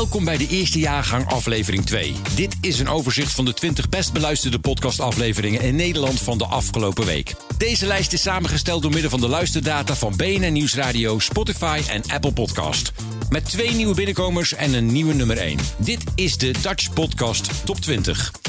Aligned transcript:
Welkom 0.00 0.24
bij 0.24 0.36
de 0.36 0.48
eerste 0.48 0.78
jaargang 0.78 1.28
aflevering 1.28 1.86
2. 1.86 2.14
Dit 2.34 2.56
is 2.60 2.78
een 2.78 2.88
overzicht 2.88 3.32
van 3.32 3.44
de 3.44 3.54
20 3.54 3.88
best 3.88 4.12
beluisterde 4.12 4.58
podcastafleveringen 4.58 5.60
in 5.60 5.74
Nederland 5.74 6.20
van 6.20 6.38
de 6.38 6.44
afgelopen 6.44 7.06
week. 7.06 7.34
Deze 7.58 7.86
lijst 7.86 8.12
is 8.12 8.22
samengesteld 8.22 8.82
door 8.82 8.90
middel 8.90 9.10
van 9.10 9.20
de 9.20 9.28
luisterdata 9.28 9.94
van 9.94 10.16
BNN 10.16 10.52
Nieuwsradio, 10.52 11.18
Spotify 11.18 11.80
en 11.88 12.02
Apple 12.08 12.32
Podcast. 12.32 12.92
Met 13.30 13.44
twee 13.44 13.70
nieuwe 13.70 13.94
binnenkomers 13.94 14.54
en 14.54 14.74
een 14.74 14.92
nieuwe 14.92 15.14
nummer 15.14 15.38
1. 15.38 15.58
Dit 15.76 16.04
is 16.14 16.36
de 16.36 16.50
Dutch 16.62 16.92
Podcast 16.92 17.50
Top 17.64 17.80
20. 17.80 18.39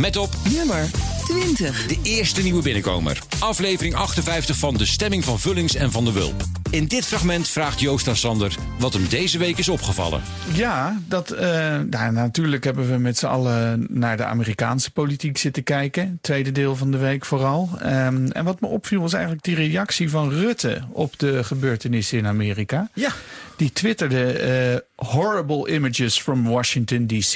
Met 0.00 0.16
op 0.16 0.30
nummer 0.54 0.90
20. 1.24 1.86
De 1.86 1.98
eerste 2.02 2.42
nieuwe 2.42 2.62
binnenkomer. 2.62 3.18
Aflevering 3.38 3.94
58 3.94 4.56
van 4.56 4.76
De 4.76 4.86
Stemming 4.86 5.24
van 5.24 5.38
Vullings 5.38 5.74
en 5.74 5.90
van 5.90 6.04
de 6.04 6.12
Wulp. 6.12 6.42
In 6.70 6.86
dit 6.86 7.06
fragment 7.06 7.48
vraagt 7.48 7.80
Joost 7.80 8.08
aan 8.08 8.16
Sander 8.16 8.56
wat 8.78 8.92
hem 8.92 9.08
deze 9.08 9.38
week 9.38 9.58
is 9.58 9.68
opgevallen. 9.68 10.22
Ja, 10.52 11.00
dat, 11.08 11.32
uh, 11.32 11.40
nou, 11.80 12.12
natuurlijk 12.12 12.64
hebben 12.64 12.90
we 12.90 12.98
met 12.98 13.18
z'n 13.18 13.26
allen 13.26 13.86
naar 13.90 14.16
de 14.16 14.24
Amerikaanse 14.24 14.90
politiek 14.90 15.38
zitten 15.38 15.62
kijken. 15.62 16.18
Tweede 16.20 16.52
deel 16.52 16.76
van 16.76 16.90
de 16.90 16.98
week 16.98 17.24
vooral. 17.24 17.70
Um, 17.82 18.30
en 18.30 18.44
wat 18.44 18.60
me 18.60 18.66
opviel 18.66 19.00
was 19.00 19.12
eigenlijk 19.12 19.44
die 19.44 19.54
reactie 19.54 20.10
van 20.10 20.30
Rutte 20.30 20.82
op 20.92 21.18
de 21.18 21.44
gebeurtenissen 21.44 22.18
in 22.18 22.26
Amerika. 22.26 22.90
Ja. 22.94 23.10
Die 23.56 23.72
twitterde 23.72 24.82
uh, 24.98 25.06
horrible 25.08 25.70
images 25.70 26.20
from 26.20 26.48
Washington 26.48 27.06
D.C. 27.06 27.34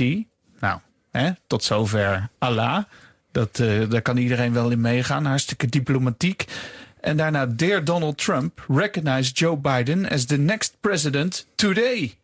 Nou, 0.60 0.80
hè, 1.10 1.30
tot 1.46 1.64
zover 1.64 2.28
Allah. 2.38 2.84
Dat, 3.32 3.58
uh, 3.58 3.90
daar 3.90 4.02
kan 4.02 4.16
iedereen 4.16 4.52
wel 4.52 4.70
in 4.70 4.80
meegaan. 4.80 5.24
Hartstikke 5.24 5.66
diplomatiek. 5.66 6.44
En 7.00 7.16
daarna, 7.16 7.46
Dear 7.46 7.84
Donald 7.84 8.18
Trump, 8.18 8.64
recognize 8.68 9.32
Joe 9.32 9.56
Biden 9.56 10.08
as 10.08 10.24
the 10.24 10.36
next 10.36 10.76
president 10.80 11.46
today. 11.54 12.14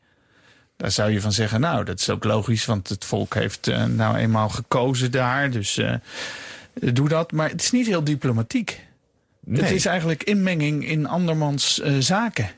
Daar 0.76 0.90
zou 0.90 1.10
je 1.10 1.20
van 1.20 1.32
zeggen, 1.32 1.60
nou, 1.60 1.84
dat 1.84 2.00
is 2.00 2.10
ook 2.10 2.24
logisch, 2.24 2.64
want 2.64 2.88
het 2.88 3.04
volk 3.04 3.34
heeft 3.34 3.68
uh, 3.68 3.84
nou 3.84 4.16
eenmaal 4.16 4.48
gekozen 4.48 5.10
daar. 5.10 5.50
Dus 5.50 5.78
uh, 5.78 5.94
doe 6.72 7.08
dat. 7.08 7.32
Maar 7.32 7.50
het 7.50 7.62
is 7.62 7.70
niet 7.70 7.86
heel 7.86 8.04
diplomatiek. 8.04 8.84
Nee. 9.40 9.62
Het 9.62 9.70
is 9.70 9.86
eigenlijk 9.86 10.22
inmenging 10.22 10.88
in 10.88 11.06
andermans 11.06 11.80
zaken. 11.98 12.50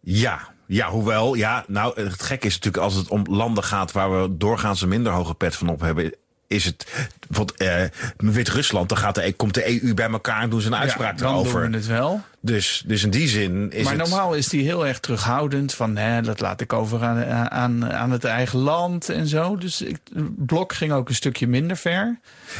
Ja, 0.00 0.54
ja, 0.66 0.88
hoewel, 0.90 1.34
ja, 1.34 1.64
nou, 1.68 2.00
het 2.00 2.22
gek 2.22 2.44
is 2.44 2.54
natuurlijk 2.54 2.82
als 2.84 2.94
het 2.94 3.08
om 3.08 3.24
landen 3.28 3.64
gaat 3.64 3.92
waar 3.92 4.22
we 4.22 4.36
doorgaans 4.36 4.82
een 4.82 4.88
minder 4.88 5.12
hoge 5.12 5.34
pet 5.34 5.56
van 5.56 5.68
op 5.68 5.80
hebben 5.80 6.12
is 6.46 6.64
het. 6.64 7.08
Want 7.28 7.62
uh, 7.62 7.82
Wit-Rusland, 8.16 8.88
dan 8.88 8.98
gaat 8.98 9.14
de, 9.14 9.32
komt 9.32 9.54
de 9.54 9.82
EU 9.82 9.94
bij 9.94 10.10
elkaar 10.10 10.42
en 10.42 10.50
doen 10.50 10.60
ze 10.60 10.66
een 10.66 10.76
uitspraak 10.76 11.18
ja, 11.18 11.24
dan 11.24 11.32
erover. 11.32 11.60
Doen 11.60 11.70
we 11.70 11.76
het 11.76 11.86
wel. 11.86 12.22
Dus, 12.46 12.82
dus 12.86 13.04
in 13.04 13.10
die 13.10 13.28
zin 13.28 13.70
is 13.70 13.84
maar 13.84 13.98
het... 13.98 14.08
normaal 14.08 14.34
is 14.34 14.48
die 14.48 14.62
heel 14.62 14.86
erg 14.86 15.00
terughoudend. 15.00 15.74
Van 15.74 15.96
hè, 15.96 16.22
dat 16.22 16.40
laat 16.40 16.60
ik 16.60 16.72
over 16.72 17.02
aan, 17.02 17.50
aan, 17.50 17.92
aan 17.92 18.10
het 18.10 18.24
eigen 18.24 18.58
land 18.58 19.08
en 19.08 19.26
zo. 19.26 19.56
Dus 19.56 19.82
ik, 19.82 19.98
Blok 20.36 20.72
ging 20.72 20.92
ook 20.92 21.08
een 21.08 21.14
stukje 21.14 21.46
minder 21.46 21.76
ver. 21.76 22.18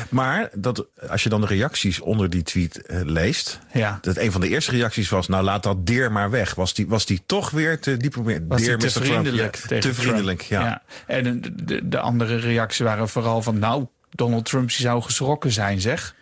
Maar 0.08 0.48
dat, 0.54 0.86
als 1.08 1.22
je 1.22 1.28
dan 1.28 1.41
de 1.41 1.47
reacties 1.47 2.00
onder 2.00 2.30
die 2.30 2.42
tweet 2.42 2.82
uh, 2.86 3.00
leest. 3.02 3.58
Ja. 3.72 3.98
Dat 4.00 4.16
een 4.16 4.32
van 4.32 4.41
de 4.41 4.48
eerste 4.48 4.70
reacties 4.70 5.08
was: 5.08 5.28
Nou, 5.28 5.44
laat 5.44 5.62
dat 5.62 5.86
deer 5.86 6.12
maar 6.12 6.30
weg. 6.30 6.54
Was 6.54 6.74
die, 6.74 6.88
was 6.88 7.06
die 7.06 7.22
toch 7.26 7.50
weer 7.50 7.80
te 7.80 7.97
diplomaat? 7.97 8.41
Was 8.48 8.62
die 8.62 8.76
te 8.76 8.91
vriendelijk? 8.91 9.64
Ja, 9.68 9.78
te 9.78 9.94
vriendelijk, 9.94 10.42
ja. 10.42 10.60
ja. 10.60 10.82
En 11.06 11.42
de, 11.54 11.88
de 11.88 11.98
andere 11.98 12.36
reacties 12.36 12.84
waren 12.84 13.08
vooral 13.08 13.42
van: 13.42 13.58
Nou, 13.58 13.86
Donald 14.10 14.44
Trump 14.44 14.70
zou 14.70 15.03
geschrokken 15.03 15.53
zijn, 15.53 15.80
zeg. 15.80 16.14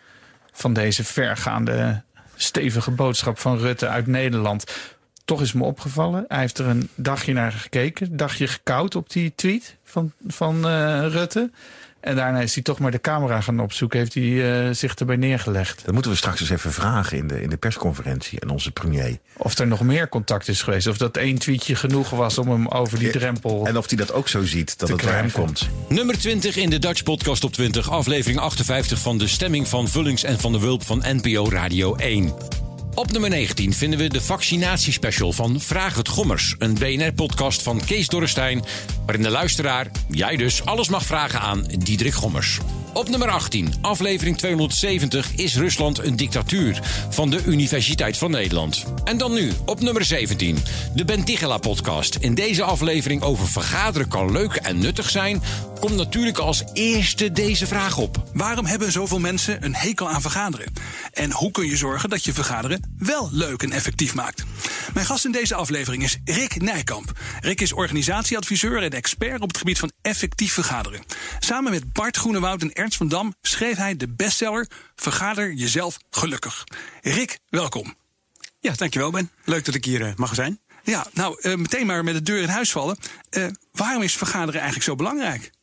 Van 0.51 0.73
deze 0.73 1.03
vergaande, 1.03 2.03
stevige 2.35 2.91
boodschap 2.91 3.39
van 3.39 3.57
Rutte 3.57 3.87
uit 3.87 4.07
Nederland. 4.07 4.63
Toch 5.25 5.41
is 5.41 5.53
me 5.53 5.63
opgevallen. 5.63 6.25
Hij 6.27 6.39
heeft 6.39 6.57
er 6.57 6.65
een 6.65 6.89
dagje 6.95 7.33
naar 7.33 7.51
gekeken. 7.51 8.17
Dagje 8.17 8.47
gekoud 8.47 8.95
op 8.95 9.09
die 9.09 9.33
tweet 9.35 9.75
van, 9.83 10.11
van 10.27 10.55
uh, 10.55 11.05
Rutte. 11.07 11.51
En 12.05 12.15
daarna 12.15 12.39
is 12.39 12.53
hij 12.53 12.63
toch 12.63 12.79
maar 12.79 12.91
de 12.91 13.01
camera 13.01 13.41
gaan 13.41 13.59
opzoeken. 13.59 13.99
Heeft 13.99 14.13
hij 14.13 14.23
uh, 14.23 14.73
zich 14.73 14.95
erbij 14.95 15.15
neergelegd. 15.15 15.81
Dat 15.85 15.93
moeten 15.93 16.11
we 16.11 16.17
straks 16.17 16.39
eens 16.39 16.49
even 16.49 16.71
vragen 16.71 17.17
in 17.17 17.27
de, 17.27 17.41
in 17.41 17.49
de 17.49 17.57
persconferentie 17.57 18.43
aan 18.43 18.49
onze 18.49 18.71
premier. 18.71 19.17
Of 19.37 19.57
er 19.57 19.67
nog 19.67 19.81
meer 19.81 20.09
contact 20.09 20.47
is 20.47 20.61
geweest. 20.61 20.87
Of 20.87 20.97
dat 20.97 21.17
één 21.17 21.37
tweetje 21.37 21.75
genoeg 21.75 22.09
was 22.09 22.37
om 22.37 22.49
hem 22.49 22.67
over 22.67 22.99
die 22.99 23.11
drempel. 23.11 23.65
En 23.67 23.77
of 23.77 23.87
hij 23.89 23.97
dat 23.97 24.13
ook 24.13 24.27
zo 24.27 24.43
ziet, 24.43 24.79
dat 24.79 24.89
het 24.89 25.01
bij 25.01 25.13
hem 25.13 25.31
komt. 25.31 25.69
Nummer 25.89 26.17
20 26.17 26.55
in 26.55 26.69
de 26.69 26.79
Dutch 26.79 27.03
Podcast 27.03 27.43
op 27.43 27.53
20. 27.53 27.89
Aflevering 27.89 28.39
58 28.39 28.99
van 28.99 29.17
de 29.17 29.27
stemming 29.27 29.67
van 29.67 29.87
Vullings 29.87 30.23
en 30.23 30.39
van 30.39 30.51
de 30.51 30.59
Wulp 30.59 30.83
van 30.83 31.03
NPO 31.05 31.49
Radio 31.49 31.95
1. 31.95 32.64
Op 32.95 33.11
nummer 33.11 33.29
19 33.29 33.73
vinden 33.73 33.99
we 33.99 34.07
de 34.07 34.21
vaccinatiespecial 34.21 35.31
van 35.31 35.59
Vraag 35.59 35.95
het 35.95 36.07
Gommers. 36.07 36.55
Een 36.57 36.73
BNR-podcast 36.73 37.61
van 37.61 37.81
Kees 37.85 38.07
Dorrestein. 38.07 38.63
Waarin 39.05 39.23
de 39.23 39.29
luisteraar, 39.29 39.91
jij 40.09 40.35
dus, 40.35 40.65
alles 40.65 40.89
mag 40.89 41.05
vragen 41.05 41.39
aan 41.39 41.65
Diederik 41.77 42.13
Gommers. 42.13 42.59
Op 42.93 43.09
nummer 43.09 43.29
18, 43.29 43.73
aflevering 43.81 44.37
270, 44.37 45.35
is 45.35 45.55
Rusland 45.55 45.99
een 45.99 46.15
dictatuur 46.15 46.79
van 47.09 47.29
de 47.29 47.43
Universiteit 47.45 48.17
van 48.17 48.31
Nederland. 48.31 48.85
En 49.03 49.17
dan 49.17 49.33
nu, 49.33 49.51
op 49.65 49.81
nummer 49.81 50.05
17, 50.05 50.57
de 50.93 51.05
Ben 51.05 51.23
podcast. 51.61 52.15
In 52.15 52.35
deze 52.35 52.63
aflevering 52.63 53.21
over 53.21 53.47
vergaderen 53.47 54.07
kan 54.07 54.31
leuk 54.31 54.55
en 54.55 54.79
nuttig 54.79 55.09
zijn, 55.09 55.43
komt 55.85 55.97
natuurlijk 55.97 56.37
als 56.37 56.63
eerste 56.73 57.31
deze 57.31 57.67
vraag 57.67 57.97
op. 57.97 58.23
Waarom 58.33 58.65
hebben 58.65 58.91
zoveel 58.91 59.19
mensen 59.19 59.63
een 59.63 59.75
hekel 59.75 60.09
aan 60.09 60.21
vergaderen? 60.21 60.73
En 61.13 61.31
hoe 61.31 61.51
kun 61.51 61.67
je 61.67 61.77
zorgen 61.77 62.09
dat 62.09 62.23
je 62.23 62.33
vergaderen 62.33 62.95
wel 62.97 63.29
leuk 63.31 63.63
en 63.63 63.71
effectief 63.71 64.15
maakt? 64.15 64.43
Mijn 64.93 65.05
gast 65.05 65.25
in 65.25 65.31
deze 65.31 65.55
aflevering 65.55 66.03
is 66.03 66.17
Rick 66.23 66.61
Nijkamp. 66.61 67.11
Rick 67.39 67.61
is 67.61 67.73
organisatieadviseur 67.73 68.83
en 68.83 68.89
expert 68.89 69.41
op 69.41 69.47
het 69.47 69.57
gebied 69.57 69.79
van 69.79 69.91
effectief 70.01 70.53
vergaderen. 70.53 71.03
Samen 71.39 71.71
met 71.71 71.93
Bart 71.93 72.17
Groenewoud 72.17 72.61
en 72.61 72.73
Ernst 72.73 72.97
van 72.97 73.07
Dam 73.07 73.35
schreef 73.41 73.77
hij 73.77 73.95
de 73.95 74.07
bestseller 74.07 74.69
Vergader 74.95 75.53
jezelf 75.53 75.97
gelukkig. 76.09 76.63
Rick, 77.01 77.39
welkom. 77.49 77.95
Ja, 78.59 78.73
dankjewel 78.75 79.11
Ben. 79.11 79.31
Leuk 79.43 79.65
dat 79.65 79.75
ik 79.75 79.85
hier 79.85 80.01
uh, 80.01 80.15
mag 80.15 80.35
zijn. 80.35 80.59
Ja, 80.83 81.05
nou, 81.13 81.37
uh, 81.41 81.55
meteen 81.55 81.85
maar 81.85 82.03
met 82.03 82.13
de 82.13 82.21
deur 82.21 82.41
in 82.41 82.49
huis 82.49 82.71
vallen. 82.71 82.97
Uh, 83.31 83.47
waarom 83.71 84.01
is 84.01 84.15
vergaderen 84.15 84.61
eigenlijk 84.61 84.83
zo 84.83 84.95
belangrijk? 84.95 85.53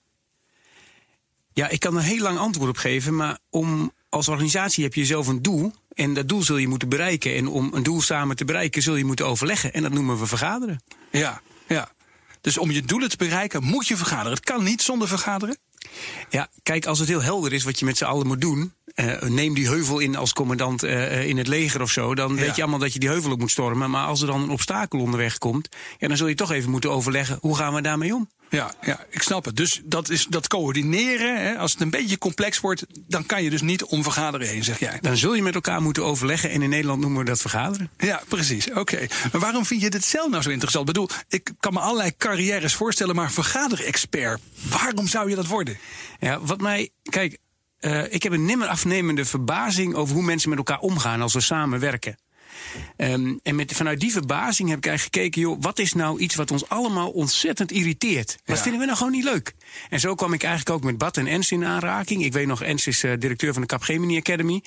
Ja, 1.54 1.68
ik 1.68 1.80
kan 1.80 1.96
er 1.96 2.02
heel 2.02 2.22
lang 2.22 2.38
antwoord 2.38 2.68
op 2.68 2.76
geven, 2.76 3.16
maar 3.16 3.38
om, 3.50 3.92
als 4.08 4.28
organisatie 4.28 4.84
heb 4.84 4.94
je 4.94 5.04
zelf 5.04 5.26
een 5.26 5.42
doel. 5.42 5.72
En 5.94 6.14
dat 6.14 6.28
doel 6.28 6.42
zul 6.42 6.56
je 6.56 6.68
moeten 6.68 6.88
bereiken. 6.88 7.34
En 7.34 7.48
om 7.48 7.70
een 7.74 7.82
doel 7.82 8.00
samen 8.00 8.36
te 8.36 8.44
bereiken, 8.44 8.82
zul 8.82 8.96
je 8.96 9.04
moeten 9.04 9.26
overleggen. 9.26 9.72
En 9.72 9.82
dat 9.82 9.92
noemen 9.92 10.18
we 10.18 10.26
vergaderen. 10.26 10.82
Ja, 11.10 11.40
ja. 11.66 11.92
Dus 12.40 12.58
om 12.58 12.70
je 12.70 12.82
doelen 12.82 13.08
te 13.08 13.16
bereiken, 13.16 13.64
moet 13.64 13.86
je 13.88 13.96
vergaderen. 13.96 14.32
Het 14.32 14.44
kan 14.44 14.64
niet 14.64 14.82
zonder 14.82 15.08
vergaderen. 15.08 15.56
Ja, 16.30 16.48
kijk, 16.62 16.86
als 16.86 16.98
het 16.98 17.08
heel 17.08 17.22
helder 17.22 17.52
is 17.52 17.62
wat 17.62 17.78
je 17.78 17.84
met 17.84 17.96
z'n 17.96 18.04
allen 18.04 18.26
moet 18.26 18.40
doen. 18.40 18.72
Uh, 18.94 19.22
neem 19.22 19.54
die 19.54 19.69
heuvel 19.69 19.98
in 19.98 20.16
als 20.16 20.32
commandant 20.32 20.84
uh, 20.84 21.28
in 21.28 21.36
het 21.36 21.46
leger 21.46 21.82
of 21.82 21.90
zo. 21.90 22.14
Dan 22.14 22.34
ja. 22.34 22.40
weet 22.40 22.56
je 22.56 22.62
allemaal 22.62 22.81
dat 22.81 22.93
je 22.93 22.99
die 22.99 23.08
heuvel 23.08 23.32
op 23.32 23.38
moet 23.38 23.50
stormen. 23.50 23.90
Maar 23.90 24.06
als 24.06 24.20
er 24.20 24.26
dan 24.26 24.43
een 24.43 24.50
obstakel 24.50 25.00
onderweg 25.00 25.38
komt. 25.38 25.69
Ja, 25.99 26.08
dan 26.08 26.16
zul 26.16 26.26
je 26.26 26.34
toch 26.34 26.52
even 26.52 26.70
moeten 26.70 26.90
overleggen. 26.90 27.38
Hoe 27.40 27.56
gaan 27.56 27.75
we 27.75 27.81
daarmee 27.81 28.14
om? 28.14 28.28
Ja, 28.52 28.75
ja, 28.82 29.04
ik 29.10 29.22
snap 29.22 29.44
het. 29.44 29.56
Dus 29.56 29.81
dat 29.84 30.08
is 30.08 30.26
dat 30.26 30.49
coördineren. 30.49 31.43
Hè, 31.43 31.58
als 31.58 31.72
het 31.72 31.81
een 31.81 31.90
beetje 31.90 32.19
complex 32.19 32.60
wordt, 32.60 32.84
dan 33.06 33.26
kan 33.26 33.43
je 33.43 33.50
dus 33.50 33.62
niet 33.62 33.84
om 33.84 34.02
vergaderen 34.02 34.49
heen, 34.49 34.64
zeg 34.64 34.78
jij. 34.78 34.99
Dan 35.00 35.16
zul 35.16 35.34
je 35.34 35.43
met 35.43 35.54
elkaar 35.54 35.82
moeten 35.82 36.04
overleggen. 36.04 36.50
En 36.50 36.62
in 36.62 36.69
Nederland 36.69 37.00
noemen 37.00 37.19
we 37.19 37.25
dat 37.25 37.40
vergaderen. 37.40 37.90
Ja, 37.99 38.22
precies. 38.28 38.70
Oké. 38.70 38.81
Okay. 38.81 39.10
Maar 39.32 39.40
waarom 39.40 39.66
vind 39.66 39.81
je 39.81 39.90
dit 39.90 40.04
zelf 40.04 40.31
nou 40.31 40.43
zo 40.43 40.50
interessant? 40.50 40.88
Ik 40.88 40.94
bedoel, 40.94 41.08
ik 41.28 41.50
kan 41.58 41.72
me 41.72 41.81
allerlei 41.81 42.16
carrières 42.16 42.75
voorstellen, 42.75 43.14
maar 43.14 43.32
vergaderexpert. 43.32 44.40
Waarom 44.69 45.06
zou 45.06 45.28
je 45.28 45.37
dat 45.37 45.46
worden? 45.46 45.78
Ja, 46.20 46.40
wat 46.40 46.60
mij. 46.60 46.90
Kijk, 47.02 47.38
uh, 47.81 48.12
ik 48.12 48.22
heb 48.22 48.32
een 48.32 48.44
nimmer 48.44 48.69
afnemende 48.69 49.25
verbazing 49.25 49.94
over 49.94 50.14
hoe 50.14 50.25
mensen 50.25 50.49
met 50.49 50.58
elkaar 50.58 50.78
omgaan 50.78 51.22
als 51.22 51.32
we 51.32 51.40
samenwerken. 51.40 52.16
Ehm, 52.97 53.35
en 53.43 53.55
met, 53.55 53.73
vanuit 53.73 54.00
die 54.00 54.12
verbazing 54.12 54.69
heb 54.69 54.79
ik 54.79 54.87
eigenlijk 54.87 55.17
gekeken, 55.17 55.41
joh, 55.41 55.56
wat 55.61 55.79
is 55.79 55.93
nou 55.93 56.19
iets 56.19 56.35
wat 56.35 56.50
ons 56.50 56.69
allemaal 56.69 57.11
ontzettend 57.11 57.73
irriteert? 57.73 58.38
Wat 58.44 58.61
vinden 58.61 58.81
we 58.81 58.87
nou 58.87 58.97
gewoon 58.99 59.12
niet 59.12 59.25
leuk? 59.25 59.55
En 59.88 60.00
zo 60.00 60.14
kwam 60.14 60.32
ik 60.32 60.43
eigenlijk 60.43 60.76
ook 60.76 60.85
met 60.85 60.99
Bart 60.99 61.17
en 61.17 61.26
Ens 61.26 61.50
in 61.50 61.64
aanraking. 61.64 62.25
Ik 62.25 62.32
weet 62.32 62.47
nog, 62.47 62.62
Ens 62.62 62.87
is 62.87 63.05
eh, 63.05 63.12
directeur 63.19 63.53
van 63.53 63.62
de 63.62 63.69
Capgemini 63.69 64.19
Academy. 64.19 64.62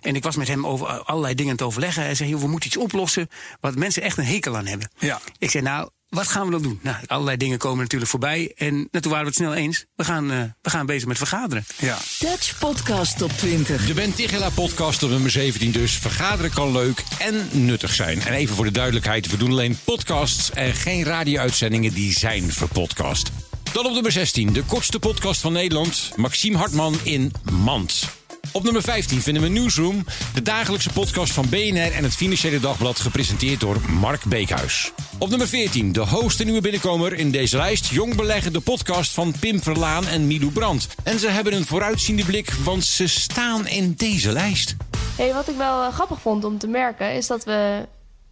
En 0.00 0.16
ik 0.16 0.22
was 0.22 0.36
met 0.36 0.48
hem 0.48 0.66
over 0.66 0.86
allerlei 0.86 1.34
dingen 1.34 1.56
te 1.56 1.64
overleggen. 1.64 2.02
Hij 2.02 2.14
zei, 2.14 2.28
joh, 2.28 2.40
we 2.40 2.48
moeten 2.48 2.68
iets 2.68 2.78
oplossen 2.78 3.28
wat 3.60 3.76
mensen 3.76 4.02
echt 4.02 4.18
een 4.18 4.24
hekel 4.24 4.56
aan 4.56 4.66
hebben. 4.66 4.90
Ja. 4.98 5.20
Ik 5.38 5.50
zei, 5.50 5.64
nou, 5.64 5.90
wat 6.10 6.28
gaan 6.28 6.44
we 6.44 6.50
dan 6.50 6.62
doen? 6.62 6.78
Nou, 6.82 6.96
allerlei 7.06 7.36
dingen 7.36 7.58
komen 7.58 7.78
natuurlijk 7.78 8.10
voorbij. 8.10 8.52
En 8.56 8.74
nou, 8.74 8.88
toen 9.00 9.10
waren 9.10 9.20
we 9.20 9.30
het 9.30 9.34
snel 9.34 9.54
eens. 9.54 9.84
We 9.96 10.04
gaan, 10.04 10.30
eh, 10.30 10.42
we 10.62 10.70
gaan 10.70 10.86
bezig 10.86 11.08
met 11.08 11.18
vergaderen. 11.18 11.64
Ja. 11.78 11.98
Dutch 12.18 12.58
Podcast 12.58 13.18
Top 13.18 13.30
20. 13.30 13.86
De 13.86 13.94
Ben 13.94 14.14
Tigela 14.14 14.50
podcast 14.50 15.02
op 15.02 15.10
nummer 15.10 15.30
17 15.30 15.70
dus. 15.70 15.92
Vergaderen 15.92 16.50
kan 16.50 16.72
leuk 16.72 17.04
en 17.18 17.48
nuttig 17.52 17.94
zijn. 17.94 18.20
En 18.22 18.32
even 18.32 18.56
voor 18.56 18.64
de 18.64 18.70
duidelijkheid, 18.70 19.30
we 19.30 19.36
doen 19.36 19.50
alleen 19.50 19.78
podcasts 19.84 20.50
en 20.50 20.74
geen 20.74 21.04
radio-uitzendingen 21.04 21.94
die 21.94 22.12
zijn 22.12 22.52
verpodcast. 22.52 23.30
Dan 23.72 23.86
op 23.86 23.92
nummer 23.92 24.12
16, 24.12 24.52
de 24.52 24.62
kortste 24.62 24.98
podcast 24.98 25.40
van 25.40 25.52
Nederland. 25.52 26.12
Maxime 26.16 26.56
Hartman 26.56 26.98
in 27.02 27.32
Mand. 27.52 28.19
Op 28.52 28.62
nummer 28.62 28.82
15 28.82 29.20
vinden 29.20 29.42
we 29.42 29.48
Newsroom, 29.48 30.04
de 30.34 30.42
dagelijkse 30.42 30.92
podcast 30.92 31.32
van 31.32 31.48
BNR 31.48 31.92
en 31.92 32.04
het 32.04 32.14
Financiële 32.14 32.60
Dagblad, 32.60 32.98
gepresenteerd 32.98 33.60
door 33.60 33.76
Mark 34.00 34.24
Beekhuis. 34.24 34.92
Op 35.18 35.28
nummer 35.28 35.48
14, 35.48 35.92
de 35.92 36.00
hoogste 36.00 36.44
nieuwe 36.44 36.60
binnenkomer 36.60 37.12
in 37.12 37.30
deze 37.30 37.56
lijst, 37.56 37.86
Jong 37.86 38.16
Beleggen, 38.16 38.52
de 38.52 38.60
podcast 38.60 39.14
van 39.14 39.34
Pim 39.40 39.62
Verlaan 39.62 40.06
en 40.06 40.26
Milou 40.26 40.52
Brandt. 40.52 40.88
En 41.02 41.18
ze 41.18 41.28
hebben 41.28 41.52
een 41.52 41.66
vooruitziende 41.66 42.24
blik, 42.24 42.50
want 42.50 42.84
ze 42.84 43.08
staan 43.08 43.66
in 43.66 43.94
deze 43.96 44.32
lijst. 44.32 44.76
Hey, 45.16 45.34
wat 45.34 45.48
ik 45.48 45.56
wel 45.56 45.82
eh, 45.82 45.92
grappig 45.92 46.20
vond 46.20 46.44
om 46.44 46.58
te 46.58 46.66
merken 46.66 47.14
is 47.14 47.26
dat 47.26 47.44
we 47.44 47.86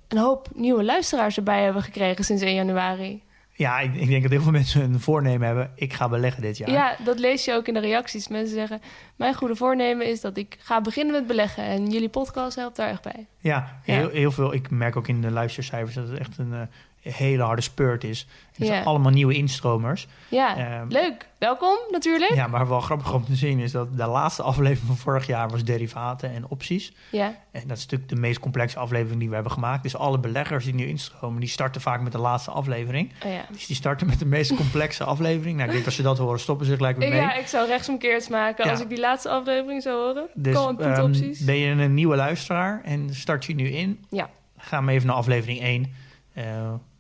een 0.09 0.19
hoop 0.19 0.49
nieuwe 0.55 0.85
luisteraars 0.85 1.37
erbij 1.37 1.63
hebben 1.63 1.83
gekregen 1.83 2.25
sinds 2.25 2.43
1 2.43 2.55
januari. 2.55 3.23
Ja, 3.59 3.81
ik, 3.81 3.95
ik 3.95 4.09
denk 4.09 4.23
dat 4.23 4.31
heel 4.31 4.43
veel 4.43 4.53
mensen 4.53 4.83
een 4.83 5.01
voornemen 5.01 5.47
hebben. 5.47 5.71
Ik 5.75 5.93
ga 5.93 6.09
beleggen 6.09 6.43
dit 6.43 6.57
jaar. 6.57 6.71
Ja. 6.71 6.97
dat 7.05 7.19
lees 7.19 7.45
je 7.45 7.53
ook 7.53 7.69
in 7.69 7.75
de 7.75 7.81
reacties. 7.81 8.29
Mensen 8.29 8.55
zeggen: 8.55 8.81
Mijn 9.17 9.35
goede 9.35 9.57
voornemen 9.57 10.07
is 10.07 10.21
dat 10.21 10.37
ik 10.37 10.57
ga 10.61 10.81
beginnen 10.81 11.15
met 11.15 11.27
beleggen. 11.27 11.65
En 11.65 11.91
jullie 11.91 12.09
podcast 12.09 12.57
helpt 12.57 12.77
daar 12.77 12.89
echt 12.89 13.03
bij. 13.03 13.27
Ja, 13.39 13.81
Ja. 13.85 13.95
Heel, 13.95 14.09
heel 14.09 14.31
veel. 14.31 14.55
Ik 14.55 14.71
merk 14.71 14.97
ook 14.97 15.09
in 15.09 15.21
de 15.21 15.31
luistercijfers 15.31 15.95
dat 15.95 16.09
het 16.09 16.19
echt 16.19 16.39
een 16.39 16.53
eh, 16.53 16.61
hele 17.01 17.43
harde 17.43 17.63
spurt 17.63 18.05
is. 18.05 18.27
Het 18.53 18.67
zijn 18.67 18.79
Ja. 18.79 18.85
allemaal 18.87 19.13
nieuwe 19.13 19.35
instromers. 19.35 20.07
Ja, 20.29 20.57
Ehm, 20.57 20.89
leuk. 20.89 21.27
Welkom 21.39 21.77
natuurlijk. 21.91 22.35
Ja, 22.35 22.47
maar 22.47 22.69
wel 22.69 22.81
grappig 22.81 23.13
om 23.15 23.25
te 23.25 23.35
zien 23.35 23.59
is 23.59 23.73
dat 23.73 23.97
de 23.97 24.07
laatste 24.07 24.43
aflevering 24.43 24.87
van 24.87 24.97
vorig 24.97 25.27
jaar 25.27 25.49
was 25.49 25.65
derivaten 25.65 26.33
en 26.35 26.49
opties. 26.49 26.93
Ja, 27.11 27.27
En 27.51 27.69
dat 27.69 27.77
is 27.77 27.83
natuurlijk 27.83 28.11
de 28.11 28.17
meest 28.17 28.41
complexe 28.41 28.79
aflevering 28.79 29.19
die 29.21 29.29
we 29.29 29.35
hebben 29.35 29.53
gemaakt. 29.53 29.83
Dus 29.83 29.97
alle 29.97 30.19
beleggers 30.19 30.65
die 30.65 30.75
nu 30.75 30.87
instromen, 30.87 31.41
die 31.41 31.49
starten 31.49 31.81
vaak 31.81 32.01
met 32.01 32.13
de 32.13 32.19
laatste 32.19 32.51
aflevering. 32.51 33.13
oh, 33.27 33.33
ja. 33.33 33.45
Dus 33.53 33.67
die 33.67 33.77
starten 33.77 34.07
met 34.07 34.19
de 34.19 34.27
meest 34.27 34.55
complexe 34.55 35.05
aflevering. 35.15 35.57
Nou, 35.57 35.69
ik 35.69 35.75
denk 35.75 35.87
als 35.87 35.95
ze 35.95 36.03
dat 36.03 36.19
horen, 36.19 36.41
stoppen 36.41 36.67
ze 36.67 36.77
gelijk 36.77 36.97
weer 36.99 37.09
mee. 37.09 37.21
ja, 37.21 37.35
ik 37.35 37.47
zou 37.47 37.67
rechtsomkeerds 37.67 38.29
maken 38.29 38.65
Ja. 38.65 38.71
als 38.71 38.81
ik 38.81 38.89
die 38.89 39.01
laatste 39.01 39.29
aflevering 39.29 39.83
zou 39.83 39.97
horen. 40.07 40.27
Dus 40.35 40.55
ehm, 40.57 41.03
opties. 41.03 41.45
ben 41.45 41.57
je 41.57 41.71
een 41.71 41.95
nieuwe 41.95 42.17
luisteraar 42.17 42.81
en 42.85 43.15
start 43.15 43.45
je 43.45 43.55
nu 43.55 43.69
in, 43.69 44.05
Ja, 44.11 44.31
ga 44.57 44.81
maar 44.81 44.95
even 44.95 45.07
naar 45.07 45.17
aflevering 45.17 45.61
1. 45.61 45.93
Eh, 46.33 46.45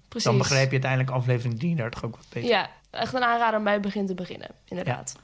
precies. 0.08 0.28
dan 0.28 0.38
begrijp 0.38 0.66
je 0.66 0.70
uiteindelijk 0.72 1.10
aflevering 1.10 1.58
33 1.58 2.04
ook 2.04 2.16
wat 2.16 2.26
beter. 2.32 2.48
Ja, 2.48 2.70
echt 2.90 3.14
een 3.14 3.22
aanrader 3.22 3.58
om 3.58 3.64
bij 3.64 3.72
het 3.72 3.82
begin 3.82 4.06
te 4.06 4.14
beginnen, 4.14 4.48
inderdaad. 4.68 5.16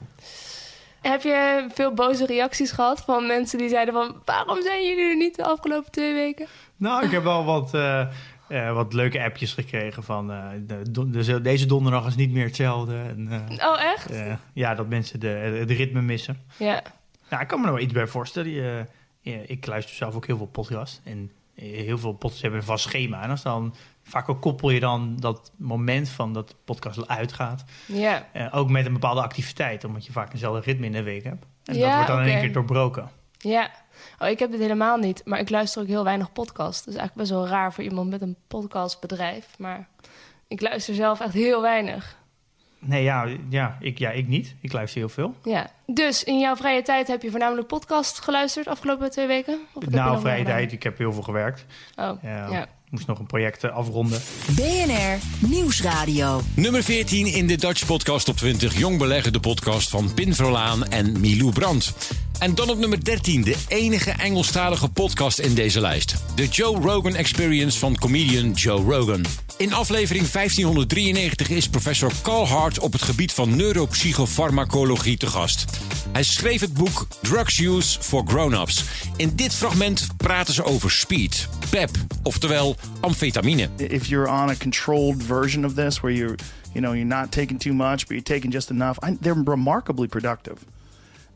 Heb 1.01 1.23
je 1.23 1.67
veel 1.75 1.95
boze 1.95 2.27
reacties 2.27 2.71
gehad 2.71 3.01
van 3.01 3.27
mensen 3.27 3.59
die 3.59 3.69
zeiden 3.69 3.95
van... 3.95 4.17
waarom 4.25 4.63
zijn 4.63 4.87
jullie 4.87 5.05
er 5.11 5.17
niet 5.17 5.37
de 5.37 5.45
afgelopen 5.45 5.91
twee 5.93 6.15
weken? 6.15 6.47
Nou, 6.77 7.05
ik 7.05 7.11
heb 7.11 7.23
wel 7.23 7.45
wat, 7.45 7.75
eh, 7.75 8.01
eh, 8.49 8.73
wat 8.75 8.93
leuke 8.93 9.23
appjes 9.25 9.53
gekregen 9.53 10.03
van 10.05 10.33
eh, 10.33 10.49
de, 10.67 10.91
don- 10.91 11.11
de- 11.11 11.41
deze 11.41 11.67
donderdag 11.67 12.07
is 12.07 12.15
niet 12.17 12.31
meer 12.33 12.45
hetzelfde. 12.45 12.95
En, 12.97 13.29
Oh, 13.63 13.83
echt? 13.83 14.13
ja, 14.53 14.75
dat 14.75 14.89
mensen 14.89 15.21
de, 15.21 15.27
het 15.29 15.71
ritme 15.71 16.03
missen. 16.03 16.43
Ja. 16.57 16.83
Nou, 17.31 17.43
ik 17.43 17.49
kan 17.49 17.61
me 17.61 17.67
er 17.67 17.73
wel 17.73 17.83
iets 17.83 17.93
bij 17.93 18.07
voorstellen. 18.07 18.51
Je, 18.51 18.85
ik 19.47 19.67
luister 19.67 19.95
zelf 19.95 20.15
ook 20.15 20.27
heel 20.27 20.37
veel 20.37 20.47
podcasts. 20.47 21.01
En 21.05 21.31
heel 21.55 21.99
veel 21.99 22.13
podcasts 22.13 22.43
hebben 22.43 22.61
een 22.61 22.67
vast 22.67 22.85
schema. 22.85 23.23
En 23.23 23.31
als 23.31 23.43
dan, 23.43 23.75
vaak 24.05 24.29
ook 24.29 24.41
koppel 24.41 24.71
je 24.71 24.81
dan 24.81 25.17
dat 25.17 25.53
moment 25.57 26.09
van 26.09 26.33
dat 26.33 26.49
de 26.49 26.55
podcast 26.65 27.09
uitgaat. 27.09 27.65
Ja. 27.87 28.27
eh, 28.33 28.47
ook 28.51 28.71
met 28.71 28.87
een 28.87 28.93
bepaalde 28.93 29.23
activiteit. 29.23 29.85
Omdat 29.85 30.07
je 30.07 30.13
vaak 30.13 30.33
eenzelfde 30.33 30.61
ritme 30.61 30.87
in 30.87 30.93
de 30.93 31.03
week 31.03 31.25
hebt. 31.25 31.47
En 31.65 31.79
dat 31.79 31.93
wordt 31.93 32.07
dan 32.07 32.21
in 32.21 32.29
één 32.29 32.41
keer 32.41 32.53
doorbroken. 32.53 33.11
Ja. 33.39 33.71
Oh, 34.19 34.29
ik 34.29 34.39
heb 34.39 34.51
dit 34.51 34.61
helemaal 34.61 34.97
niet. 34.97 35.23
Maar 35.25 35.39
ik 35.39 35.51
luister 35.51 35.83
ook 35.83 35.89
heel 35.89 36.05
weinig 36.05 36.33
podcasts. 36.33 36.85
Dat 36.85 36.95
is 36.95 37.01
eigenlijk 37.01 37.29
best 37.29 37.41
wel 37.41 37.49
raar 37.49 37.73
voor 37.73 37.85
iemand 37.85 38.11
met 38.11 38.23
een 38.23 38.37
podcastbedrijf. 38.49 39.47
Maar 39.59 39.89
ik 40.49 40.61
luister 40.61 40.95
zelf 40.95 41.21
echt 41.21 41.33
heel 41.33 41.63
weinig. 41.63 42.17
Nee, 42.79 43.03
ja, 43.03 43.29
ja, 43.49 43.77
ik, 43.81 43.99
ja, 43.99 44.11
ik 44.11 44.29
niet. 44.29 44.55
Ik 44.61 44.73
luister 44.73 45.01
heel 45.01 45.09
veel. 45.09 45.35
Ja. 45.43 45.67
Dus 45.87 46.25
in 46.25 46.39
jouw 46.39 46.57
vrije 46.57 46.83
tijd 46.83 47.07
heb 47.09 47.23
je 47.23 47.31
voornamelijk 47.31 47.67
podcast 47.67 48.21
geluisterd 48.21 48.67
afgelopen 48.67 49.11
twee 49.11 49.27
weken? 49.27 49.61
Of 49.75 49.89
nou, 49.89 50.21
vrije 50.21 50.45
tijd. 50.45 50.73
Ik 50.73 50.83
heb 50.83 50.99
heel 50.99 51.13
veel 51.13 51.23
gewerkt. 51.23 51.65
Oh, 51.97 52.23
ja. 52.23 52.67
Moest 52.95 53.07
nog 53.07 53.19
een 53.19 53.27
project 53.27 53.65
eh, 53.65 53.71
afronden. 53.71 54.23
BNR 54.47 55.47
Nieuwsradio. 55.49 56.41
Nummer 56.55 56.83
14 56.83 57.27
in 57.27 57.47
de 57.47 57.57
Dutch 57.57 57.87
Podcast 57.87 58.29
op 58.29 58.37
20. 58.37 58.79
Jong 58.79 58.99
Beleggen, 58.99 59.33
de 59.33 59.41
podcast 59.41 59.91
van 59.91 60.15
Pin 60.15 60.35
Verlaan 60.35 60.87
en 60.87 61.21
Milou 61.21 61.53
Brandt. 61.53 61.95
En 62.45 62.55
dan 62.55 62.71
op 62.71 62.79
nummer 62.79 63.05
13, 63.05 63.43
de 63.43 63.57
enige 63.69 64.11
Engelstalige 64.11 64.89
podcast 64.89 65.39
in 65.39 65.55
deze 65.55 65.81
lijst. 65.81 66.25
De 66.35 66.47
Joe 66.47 66.81
Rogan 66.81 67.15
Experience 67.15 67.79
van 67.79 67.97
comedian 67.97 68.51
Joe 68.51 68.83
Rogan. 68.83 69.25
In 69.59 69.73
aflevering 69.73 70.29
1593 70.29 71.49
is 71.49 71.69
professor 71.69 72.13
Carl 72.23 72.47
Hart 72.47 72.79
op 72.79 72.93
het 72.93 73.03
gebied 73.03 73.33
van 73.33 73.57
neuropsychofarmacologie 73.57 75.17
te 75.17 75.27
gast. 75.27 75.65
Hij 76.13 76.23
schreef 76.23 76.61
het 76.61 76.75
boek 76.75 77.07
Drugs 77.23 77.59
Use 77.59 78.01
for 78.01 78.23
Grown-ups. 78.27 78.85
In 79.17 79.33
dit 79.37 79.55
fragment 79.55 80.07
praten 80.17 80.55
ze 80.55 80.65
over 80.65 80.91
speed, 80.91 81.49
pep, 81.71 81.91
oftewel 82.23 82.77
amfetamine. 83.01 83.69
if 83.77 84.07
you're 84.07 84.31
on 84.31 84.49
a 84.49 84.55
controlled 84.55 85.23
version 85.23 85.65
of 85.65 85.75
this 85.75 86.01
where 86.01 86.17
you're 86.17 86.37
you 86.73 86.85
know 86.85 86.95
you're 86.95 87.17
not 87.17 87.33
taking 87.33 87.61
too 87.61 87.75
much 87.75 87.99
but 87.99 88.09
you're 88.09 88.23
taking 88.23 88.53
just 88.53 88.71
enough 88.71 89.05
I, 89.05 89.17
they're 89.21 89.43
remarkably 89.45 90.09
productive 90.09 90.57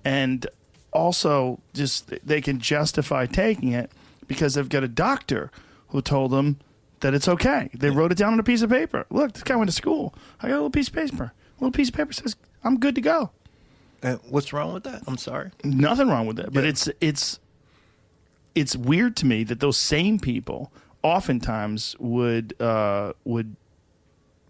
and 0.03 0.49
also 0.93 1.61
just 1.75 2.13
they 2.27 2.41
can 2.41 2.59
justify 2.59 3.27
taking 3.27 3.73
it 3.73 3.91
because 4.27 4.55
they've 4.55 4.69
got 4.69 4.83
a 4.85 4.89
doctor 4.89 5.51
who 5.89 6.01
told 6.03 6.31
them 6.31 6.59
that 7.01 7.15
it's 7.15 7.29
okay 7.29 7.71
they 7.75 7.91
wrote 7.91 8.11
it 8.13 8.19
down 8.19 8.33
on 8.33 8.41
a 8.41 8.43
piece 8.43 8.63
of 8.63 8.71
paper 8.71 9.07
look 9.11 9.33
this 9.33 9.43
guy 9.43 9.55
went 9.57 9.69
to 9.69 9.75
school 9.77 10.15
i 10.41 10.49
got 10.49 10.55
a 10.55 10.57
little 10.57 10.71
piece 10.71 10.89
of 10.89 10.95
paper 10.95 11.25
a 11.33 11.61
little 11.65 11.71
piece 11.73 11.89
of 11.89 11.95
paper 11.95 12.13
says 12.13 12.37
i'm 12.65 12.79
good 12.79 12.95
to 12.95 13.01
go 13.01 13.31
Uh, 14.03 14.17
what's 14.31 14.53
wrong 14.53 14.73
with 14.75 14.85
that? 14.85 15.03
I'm 15.07 15.19
sorry. 15.19 15.51
nothing 15.65 16.09
wrong 16.09 16.27
with 16.27 16.37
that. 16.37 16.53
but 16.53 16.65
it's 16.65 16.89
it's 17.01 17.39
it's 18.55 18.75
weird 18.77 19.15
to 19.17 19.27
me 19.27 19.45
that 19.45 19.61
those 19.61 19.77
same 19.77 20.19
people 20.19 20.73
oftentimes 21.03 21.95
would 22.01 22.55
uh, 22.61 23.13
would 23.25 23.55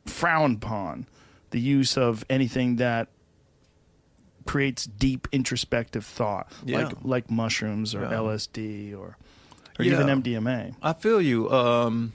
frown 0.06 0.54
upon 0.54 1.06
the 1.50 1.60
use 1.60 1.96
of 1.98 2.24
anything 2.30 2.76
that 2.76 3.08
creates 4.48 4.86
deep 4.86 5.28
introspective 5.30 6.04
thought 6.04 6.50
Yeah. 6.64 6.78
like 6.78 6.96
like 7.14 7.30
mushrooms 7.30 7.94
or 7.94 8.02
Yeah. 8.02 8.12
LSD 8.24 8.94
or 8.94 9.16
or 9.78 9.84
Yeah. 9.84 9.92
even 9.94 10.08
MDMA 10.08 10.74
I 10.82 10.92
feel 10.94 11.20
you. 11.20 11.50
Um, 11.50 12.12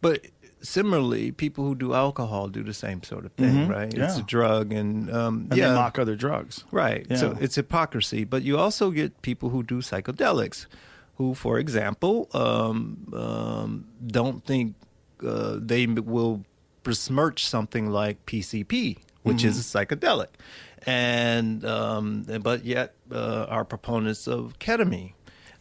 but 0.00 0.26
similarly, 0.60 1.32
people 1.32 1.64
who 1.64 1.74
do 1.74 1.94
alcohol 1.94 2.48
do 2.48 2.62
the 2.62 2.74
same 2.74 3.02
sort 3.02 3.24
of 3.24 3.32
thing, 3.32 3.54
Mhm. 3.66 3.68
right? 3.70 3.92
It's 3.94 4.18
a 4.18 4.22
drug, 4.22 4.72
and 4.72 5.10
um, 5.10 5.46
and 5.50 5.56
yeah, 5.58 5.68
they 5.68 5.74
mock 5.74 5.98
other 5.98 6.16
drugs 6.16 6.64
right. 6.72 7.06
So 7.16 7.36
it's 7.40 7.54
hypocrisy. 7.56 8.24
But 8.24 8.42
you 8.42 8.58
also 8.58 8.90
get 8.90 9.10
people 9.22 9.48
who 9.50 9.62
do 9.62 9.76
psychedelics, 9.80 10.66
who, 11.18 11.34
for 11.34 11.58
example, 11.58 12.28
um, 12.34 13.08
um, 13.14 13.84
don't 14.06 14.44
think 14.44 14.74
uh, 15.24 15.56
they 15.58 15.86
will 15.86 16.44
besmirch 16.84 17.46
something 17.48 17.88
like 17.90 18.16
PCP, 18.26 18.98
which 19.26 19.44
is 19.44 19.58
a 19.58 19.62
psychedelic, 19.62 20.28
and 20.86 21.64
um, 21.64 22.24
but 22.42 22.64
yet 22.64 22.94
uh, 23.12 23.46
are 23.48 23.64
proponents 23.64 24.26
of 24.28 24.52
ketamine. 24.58 25.12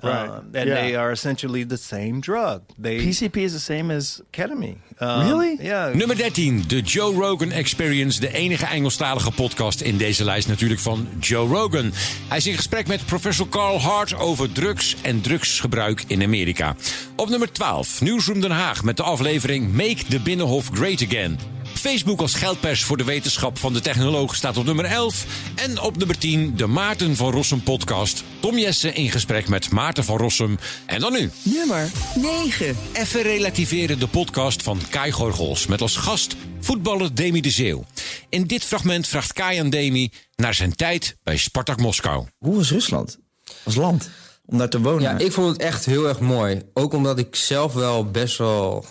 Right. 0.03 0.27
Um, 0.29 0.49
and 0.53 0.67
Yeah. 0.67 0.75
they 0.81 0.95
are 0.95 1.11
essentially 1.11 1.65
the 1.65 1.77
same 1.77 2.19
drug. 2.19 2.61
They 2.81 2.97
PCP 2.97 3.37
is 3.37 3.51
the 3.53 3.59
same 3.59 3.95
as 3.95 4.21
ketamine. 4.31 4.77
Um, 4.99 5.19
Really? 5.25 5.57
Yeah. 5.61 5.93
Nummer 5.95 6.15
13, 6.15 6.63
de 6.67 6.81
Joe 6.81 7.13
Rogan 7.15 7.51
Experience. 7.51 8.19
De 8.19 8.33
enige 8.33 8.65
Engelstalige 8.65 9.31
podcast 9.31 9.81
in 9.81 9.97
deze 9.97 10.23
lijst 10.23 10.47
natuurlijk 10.47 10.81
van 10.81 11.07
Joe 11.19 11.47
Rogan. 11.47 11.91
Hij 12.27 12.37
is 12.37 12.47
in 12.47 12.55
gesprek 12.55 12.87
met 12.87 13.05
professor 13.05 13.49
Carl 13.49 13.79
Hart 13.79 14.13
over 14.15 14.51
drugs 14.51 14.95
en 15.01 15.21
drugsgebruik 15.21 16.03
in 16.07 16.23
Amerika. 16.23 16.75
Op 17.15 17.29
nummer 17.29 17.51
12, 17.51 18.01
Newsroom 18.01 18.41
Den 18.41 18.51
Haag 18.51 18.83
met 18.83 18.97
de 18.97 19.03
aflevering 19.03 19.73
Make 19.73 20.03
the 20.09 20.19
Binnenhof 20.19 20.69
Great 20.73 21.03
Again. 21.03 21.54
Facebook 21.85 22.21
als 22.21 22.33
geldpers 22.33 22.83
voor 22.83 22.97
de 22.97 23.03
wetenschap 23.03 23.57
van 23.57 23.73
de 23.73 23.81
technoloog 23.81 24.35
staat 24.35 24.57
op 24.57 24.65
nummer 24.65 24.85
11. 24.85 25.25
En 25.55 25.81
op 25.81 25.97
nummer 25.97 26.17
10 26.17 26.55
de 26.55 26.67
Maarten 26.67 27.15
van 27.15 27.31
Rossum 27.31 27.63
podcast. 27.63 28.23
Tom 28.39 28.57
Jessen 28.57 28.95
in 28.95 29.11
gesprek 29.11 29.47
met 29.47 29.71
Maarten 29.71 30.03
van 30.03 30.17
Rossum. 30.17 30.57
En 30.85 30.99
dan 30.99 31.13
nu. 31.13 31.31
Nummer 31.43 31.91
9. 32.15 32.77
Even 32.93 33.21
relativeren 33.21 33.99
de 33.99 34.07
podcast 34.07 34.63
van 34.63 34.79
Kai 34.89 35.11
Gorgels 35.11 35.67
met 35.67 35.81
als 35.81 35.95
gast 35.95 36.35
voetballer 36.59 37.15
Demi 37.15 37.41
de 37.41 37.49
Zeeuw. 37.49 37.83
In 38.29 38.43
dit 38.43 38.63
fragment 38.63 39.07
vraagt 39.07 39.33
Kai 39.33 39.59
aan 39.59 39.69
Demi 39.69 40.11
naar 40.35 40.53
zijn 40.53 40.75
tijd 40.75 41.17
bij 41.23 41.37
Spartak 41.37 41.79
Moskou. 41.79 42.25
Hoe 42.37 42.59
is 42.59 42.71
Rusland 42.71 43.19
als 43.63 43.75
land 43.75 44.09
om 44.45 44.57
daar 44.57 44.69
te 44.69 44.81
wonen? 44.81 45.01
Ja, 45.01 45.17
ik 45.17 45.31
vond 45.31 45.47
het 45.47 45.61
echt 45.61 45.85
heel 45.85 46.07
erg 46.07 46.19
mooi. 46.19 46.61
Ook 46.73 46.93
omdat 46.93 47.19
ik 47.19 47.35
zelf 47.35 47.73
wel 47.73 48.11
best 48.11 48.37
wel 48.37 48.85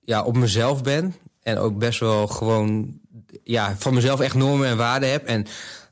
ja, 0.00 0.22
op 0.22 0.36
mezelf 0.36 0.82
ben. 0.82 1.14
En 1.46 1.58
ook 1.58 1.78
best 1.78 2.00
wel 2.00 2.26
gewoon 2.26 2.98
ja, 3.44 3.74
van 3.78 3.94
mezelf 3.94 4.20
echt 4.20 4.34
normen 4.34 4.68
en 4.68 4.76
waarden 4.76 5.10
heb. 5.10 5.26
En 5.26 5.46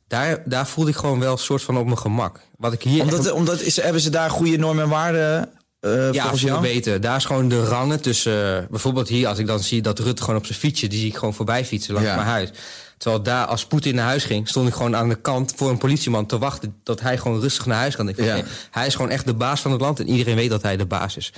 daar, 0.08 0.42
daar 0.44 0.66
voelde 0.66 0.90
ik 0.90 0.96
gewoon 0.96 1.20
wel 1.20 1.32
een 1.32 1.38
soort 1.38 1.62
van 1.62 1.76
op 1.78 1.84
mijn 1.84 1.98
gemak. 1.98 2.40
Wat 2.56 2.72
ik 2.72 2.82
hier 2.82 3.02
omdat 3.02 3.24
echt- 3.24 3.32
omdat 3.34 3.60
is, 3.60 3.76
hebben 3.80 4.00
ze 4.00 4.10
daar 4.10 4.30
goede 4.30 4.56
normen 4.56 4.84
en 4.84 4.90
waarden 4.90 5.48
eh 5.80 6.12
ja, 6.12 6.36
veel 6.36 6.60
beter. 6.60 7.00
Daar 7.00 7.16
is 7.16 7.24
gewoon 7.24 7.48
de 7.48 7.64
rangen 7.64 8.00
tussen... 8.00 8.62
eh, 8.62 8.68
bijvoorbeeld 8.70 9.08
hier, 9.08 9.28
als 9.28 9.38
ik 9.38 9.46
dan 9.46 9.60
zie 9.60 9.82
dat 9.82 9.98
Rutte 9.98 10.22
gewoon 10.22 10.38
op 10.38 10.46
zijn 10.46 10.58
fietsje... 10.58 10.86
die 10.86 10.98
zie 10.98 11.08
ik 11.08 11.16
gewoon 11.16 11.34
voorbij 11.34 11.64
fietsen 11.64 11.94
langs 11.94 12.08
Ja. 12.08 12.14
mijn 12.14 12.26
huis. 12.26 12.50
Terwijl 12.98 13.22
daar, 13.22 13.46
als 13.46 13.66
Poetin 13.66 13.94
naar 13.94 14.04
huis 14.06 14.24
ging... 14.24 14.48
stond 14.48 14.68
ik 14.68 14.74
gewoon 14.74 14.96
aan 14.96 15.08
de 15.08 15.14
kant 15.20 15.52
voor 15.56 15.70
een 15.70 15.78
politieman 15.78 16.26
te 16.26 16.38
wachten... 16.38 16.74
dat 16.82 17.00
hij 17.00 17.18
gewoon 17.18 17.40
rustig 17.40 17.66
naar 17.66 17.78
huis 17.78 17.96
kan. 17.96 18.08
Ik 18.08 18.16
Ja. 18.16 18.34
nee, 18.34 18.44
hij 18.70 18.86
is 18.86 18.94
gewoon 18.94 19.10
echt 19.10 19.26
de 19.26 19.34
baas 19.34 19.60
van 19.60 19.72
het 19.72 19.80
land... 19.80 20.00
en 20.00 20.08
iedereen 20.08 20.36
weet 20.36 20.50
dat 20.50 20.62
hij 20.62 20.76
de 20.76 20.86
baas 20.86 21.16
is. 21.16 21.32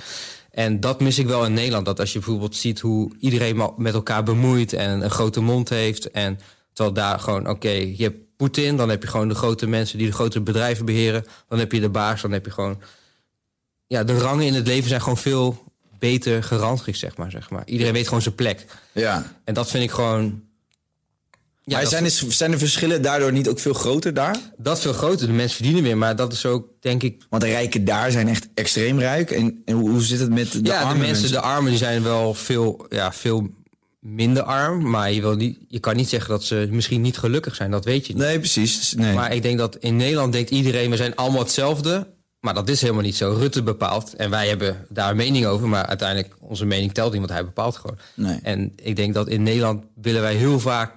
En 0.57 0.79
dat 0.79 0.99
mis 0.99 1.19
ik 1.19 1.27
wel 1.27 1.45
in 1.45 1.53
Nederland. 1.53 1.85
Dat 1.85 1.99
als 1.99 2.13
je 2.13 2.19
bijvoorbeeld 2.19 2.55
ziet 2.55 2.79
hoe 2.79 3.11
iedereen 3.19 3.71
met 3.77 3.93
elkaar 3.93 4.23
bemoeit... 4.23 4.73
en 4.73 5.01
een 5.01 5.09
grote 5.09 5.41
mond 5.41 5.69
heeft... 5.69 6.11
en 6.11 6.39
terwijl 6.73 6.95
daar 6.95 7.19
gewoon, 7.19 7.49
oké, 7.49 7.69
je 7.69 8.03
hebt 8.03 8.35
Poetin... 8.35 8.77
dan 8.77 8.89
heb 8.89 9.01
je 9.01 9.07
gewoon 9.07 9.27
de 9.27 9.35
grote 9.35 9.67
mensen 9.67 9.97
die 9.97 10.07
de 10.07 10.13
grote 10.13 10.41
bedrijven 10.41 10.85
beheren... 10.85 11.25
dan 11.47 11.59
heb 11.59 11.71
je 11.71 11.79
de 11.79 11.89
baas, 11.89 12.21
dan 12.21 12.31
heb 12.31 12.45
je 12.45 12.51
gewoon 12.51 12.81
ja, 13.87 14.03
de 14.03 14.17
rangen 14.17 14.45
in 14.45 14.53
het 14.53 14.67
leven 14.67 14.89
zijn 14.89 15.01
gewoon 15.01 15.17
veel 15.17 15.63
beter 15.99 16.43
gerangschik, 16.43 16.95
zeg 16.95 17.17
maar, 17.17 17.31
zeg 17.31 17.49
maar. 17.49 17.63
Iedereen 17.65 17.93
weet 17.93 18.07
gewoon 18.07 18.21
zijn 18.21 18.35
plek. 18.35 18.65
Ja. 18.91 19.33
En 19.43 19.53
dat 19.53 19.69
vind 19.69 19.83
ik 19.83 19.91
gewoon... 19.91 20.43
Ja, 21.69 21.77
maar 21.77 21.87
zijn, 21.87 22.03
de, 22.03 22.09
zijn 22.29 22.51
de 22.51 22.57
verschillen 22.57 23.01
daardoor 23.01 23.31
niet 23.31 23.47
ook 23.47 23.59
veel 23.59 23.73
groter 23.73 24.13
daar? 24.13 24.37
dat 24.57 24.77
is 24.77 24.83
veel 24.83 24.93
groter. 24.93 25.27
De 25.27 25.33
mensen 25.33 25.55
verdienen 25.55 25.83
meer, 25.83 25.97
maar 25.97 26.15
dat 26.15 26.33
is 26.33 26.45
ook, 26.45 26.67
denk 26.79 27.03
ik... 27.03 27.25
Want 27.29 27.43
de 27.43 27.49
rijken 27.49 27.85
daar 27.85 28.11
zijn 28.11 28.27
echt 28.27 28.47
extreem 28.53 28.99
rijk. 28.99 29.31
En, 29.31 29.61
en 29.65 29.75
hoe, 29.75 29.89
hoe 29.89 30.01
zit 30.01 30.19
het 30.19 30.29
met 30.29 30.51
de 30.51 30.59
ja, 30.63 30.81
arme 30.81 30.93
de 30.93 30.99
mensen, 30.99 31.31
de 31.31 31.39
armen, 31.39 31.69
die 31.69 31.79
zijn 31.79 32.03
wel 32.03 32.33
veel, 32.33 32.85
ja, 32.89 33.13
veel 33.13 33.47
minder 33.99 34.43
arm. 34.43 34.89
Maar 34.89 35.11
je, 35.11 35.21
wil 35.21 35.35
niet, 35.35 35.57
je 35.67 35.79
kan 35.79 35.95
niet 35.95 36.09
zeggen 36.09 36.29
dat 36.29 36.43
ze 36.43 36.67
misschien 36.71 37.01
niet 37.01 37.17
gelukkig 37.17 37.55
zijn. 37.55 37.71
Dat 37.71 37.85
weet 37.85 38.07
je 38.07 38.13
niet. 38.13 38.23
Nee, 38.23 38.39
precies. 38.39 38.93
Nee. 38.93 39.13
Maar 39.13 39.33
ik 39.33 39.41
denk 39.41 39.57
dat 39.57 39.75
in 39.75 39.95
Nederland 39.95 40.33
denkt 40.33 40.49
iedereen... 40.49 40.89
we 40.89 40.95
zijn 40.95 41.15
allemaal 41.15 41.41
hetzelfde. 41.41 42.07
Maar 42.39 42.53
dat 42.53 42.69
is 42.69 42.81
helemaal 42.81 43.03
niet 43.03 43.15
zo. 43.15 43.35
Rutte 43.39 43.63
bepaalt. 43.63 44.13
En 44.13 44.29
wij 44.29 44.47
hebben 44.47 44.85
daar 44.89 45.09
een 45.09 45.15
mening 45.17 45.45
over. 45.45 45.67
Maar 45.67 45.85
uiteindelijk, 45.85 46.35
onze 46.39 46.65
mening 46.65 46.93
telt 46.93 47.11
niet, 47.11 47.19
want 47.19 47.31
hij 47.31 47.45
bepaalt 47.45 47.75
gewoon. 47.77 47.97
nee. 48.13 48.39
En 48.43 48.73
ik 48.75 48.95
denk 48.95 49.13
dat 49.13 49.27
in 49.27 49.43
Nederland 49.43 49.83
willen 49.95 50.21
wij 50.21 50.35
heel 50.35 50.59
vaak 50.59 50.91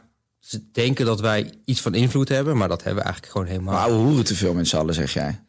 denken 0.73 1.07
dat 1.07 1.21
wij 1.21 1.53
iets 1.65 1.81
van 1.81 1.95
invloed 1.95 2.29
hebben, 2.29 2.57
maar 2.57 2.69
dat 2.69 2.83
hebben 2.83 3.03
we 3.03 3.09
eigenlijk 3.09 3.33
gewoon 3.33 3.49
helemaal. 3.53 3.75
Maar 3.75 3.83
ouwe 3.83 4.05
hoeren 4.05 4.25
te 4.25 4.35
veel 4.35 4.55
met 4.55 4.69
z'n 4.69 4.77
allen, 4.77 4.95
zeg 4.95 5.13
jij. 5.13 5.41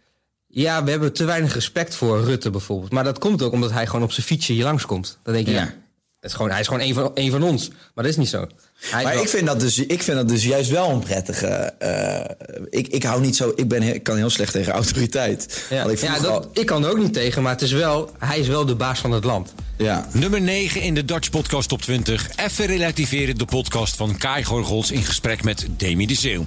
Ja, 0.48 0.84
we 0.84 0.90
hebben 0.90 1.14
te 1.14 1.26
weinig 1.26 1.54
respect 1.54 1.96
voor 1.96 2.24
Rutte 2.24 2.50
bijvoorbeeld. 2.50 2.92
Maar 2.92 3.04
dat 3.04 3.20
komt 3.20 3.42
ook 3.42 3.52
omdat 3.52 3.72
hij 3.72 3.86
gewoon 3.88 4.04
op 4.04 4.12
zijn 4.12 4.26
fietsje 4.26 4.54
hier 4.54 4.64
langskomt. 4.64 5.20
Dan 5.24 5.34
denk 5.34 5.46
je, 5.48 5.52
Ja. 5.54 5.60
ja, 5.60 5.64
het 5.66 5.74
is 6.22 6.34
gewoon, 6.34 6.52
hij 6.52 6.60
is 6.60 6.68
gewoon 6.68 6.82
een 6.82 6.94
van, 6.94 7.12
een 7.14 7.32
van 7.32 7.44
ons. 7.44 7.68
Maar 7.70 8.04
dat 8.04 8.06
is 8.06 8.18
niet 8.18 8.30
zo. 8.30 8.48
Hij 8.80 9.04
Maar 9.04 9.14
wel- 9.14 9.22
ik 9.24 9.30
vind, 9.30 9.46
dat 9.48 9.60
dus, 9.60 9.78
ik 9.80 10.04
vind 10.04 10.18
dat 10.18 10.28
dus 10.28 10.44
juist 10.44 10.70
wel 10.70 10.90
een 10.90 11.00
prettige. 11.00 11.46
eh, 11.48 12.50
ik, 12.70 12.88
ik 12.88 13.04
hou 13.04 13.22
niet 13.22 13.36
zo. 13.36 13.52
Ik, 13.56 13.68
ben, 13.68 13.84
ik 13.84 14.04
kan 14.04 14.18
heel 14.18 14.30
slecht 14.30 14.52
tegen 14.52 14.74
autoriteit. 14.74 15.66
ja, 15.70 15.84
ik 15.86 16.00
ja, 16.02 16.20
dat, 16.20 16.26
al- 16.32 16.50
ik 16.54 16.66
kan 16.66 16.84
er 16.84 16.90
ook 16.90 16.98
niet 16.98 17.14
tegen, 17.14 17.42
maar 17.42 17.52
het 17.52 17.62
is 17.62 17.72
wel, 17.72 18.12
hij 18.20 18.40
is 18.40 18.48
wel 18.48 18.66
de 18.66 18.76
baas 18.76 19.00
van 19.00 19.12
het 19.12 19.24
land. 19.24 19.54
ja. 19.78 20.08
Nummer 20.14 20.42
9 20.42 20.82
in 20.82 20.94
de 20.94 21.06
Dutch 21.06 21.30
Podcast 21.30 21.70
Top 21.70 21.82
20. 21.82 22.30
Even 22.36 22.66
relativeren 22.66 23.38
de 23.38 23.46
podcast 23.46 23.96
van 23.96 24.18
Kai 24.18 24.44
Gorgels 24.44 24.92
in 24.92 25.04
gesprek 25.04 25.44
met 25.44 25.66
Demi 25.78 26.06
de 26.06 26.16
Zeeuw. 26.16 26.46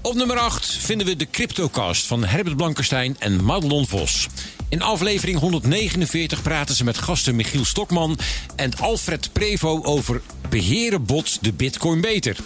Op 0.00 0.14
nummer 0.14 0.38
8 0.38 0.66
vinden 0.66 1.06
we 1.06 1.16
de 1.16 1.30
Cryptocast 1.30 2.06
van 2.06 2.24
Herbert 2.24 2.56
Blankenstein 2.56 3.16
en 3.18 3.44
Madelon 3.44 3.86
Vos. 3.86 4.28
In 4.72 4.82
aflevering 4.82 5.38
149 5.38 6.42
praten 6.42 6.74
ze 6.74 6.84
met 6.84 6.98
gasten 6.98 7.36
Michiel 7.36 7.64
Stokman 7.64 8.18
en 8.56 8.76
Alfred 8.78 9.32
Prevo 9.32 9.82
over 9.82 10.20
beheren 10.48 11.04
bot 11.04 11.44
de 11.44 11.52
bitcoin 11.52 12.00
beter. 12.00 12.36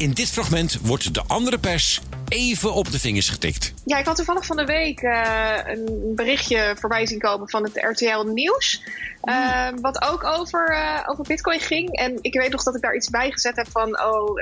In 0.00 0.12
dit 0.12 0.30
fragment 0.30 0.78
wordt 0.82 1.14
de 1.14 1.22
andere 1.26 1.58
pers 1.58 2.00
even 2.28 2.72
op 2.72 2.92
de 2.92 2.98
vingers 2.98 3.28
getikt. 3.28 3.72
Ja, 3.84 3.98
ik 3.98 4.06
had 4.06 4.16
toevallig 4.16 4.46
van 4.46 4.56
de 4.56 4.64
week 4.64 5.00
eh, 5.00 5.58
een 5.64 6.12
berichtje 6.14 6.76
voorbij 6.78 7.06
zien 7.06 7.18
komen 7.18 7.48
van 7.48 7.62
het 7.62 7.72
RTL 7.74 8.22
Nieuws. 8.26 8.82
eh, 9.22 9.68
wat 9.80 10.02
ook 10.02 10.24
over, 10.24 10.68
eh, 10.68 11.04
over 11.06 11.24
Bitcoin 11.24 11.60
ging. 11.60 11.96
En 11.96 12.18
ik 12.20 12.34
weet 12.34 12.50
nog 12.50 12.62
dat 12.62 12.74
ik 12.74 12.82
daar 12.82 12.94
iets 12.94 13.10
bij 13.10 13.30
gezet 13.30 13.56
heb 13.56 13.66
van: 13.70 14.00
oh, 14.02 14.40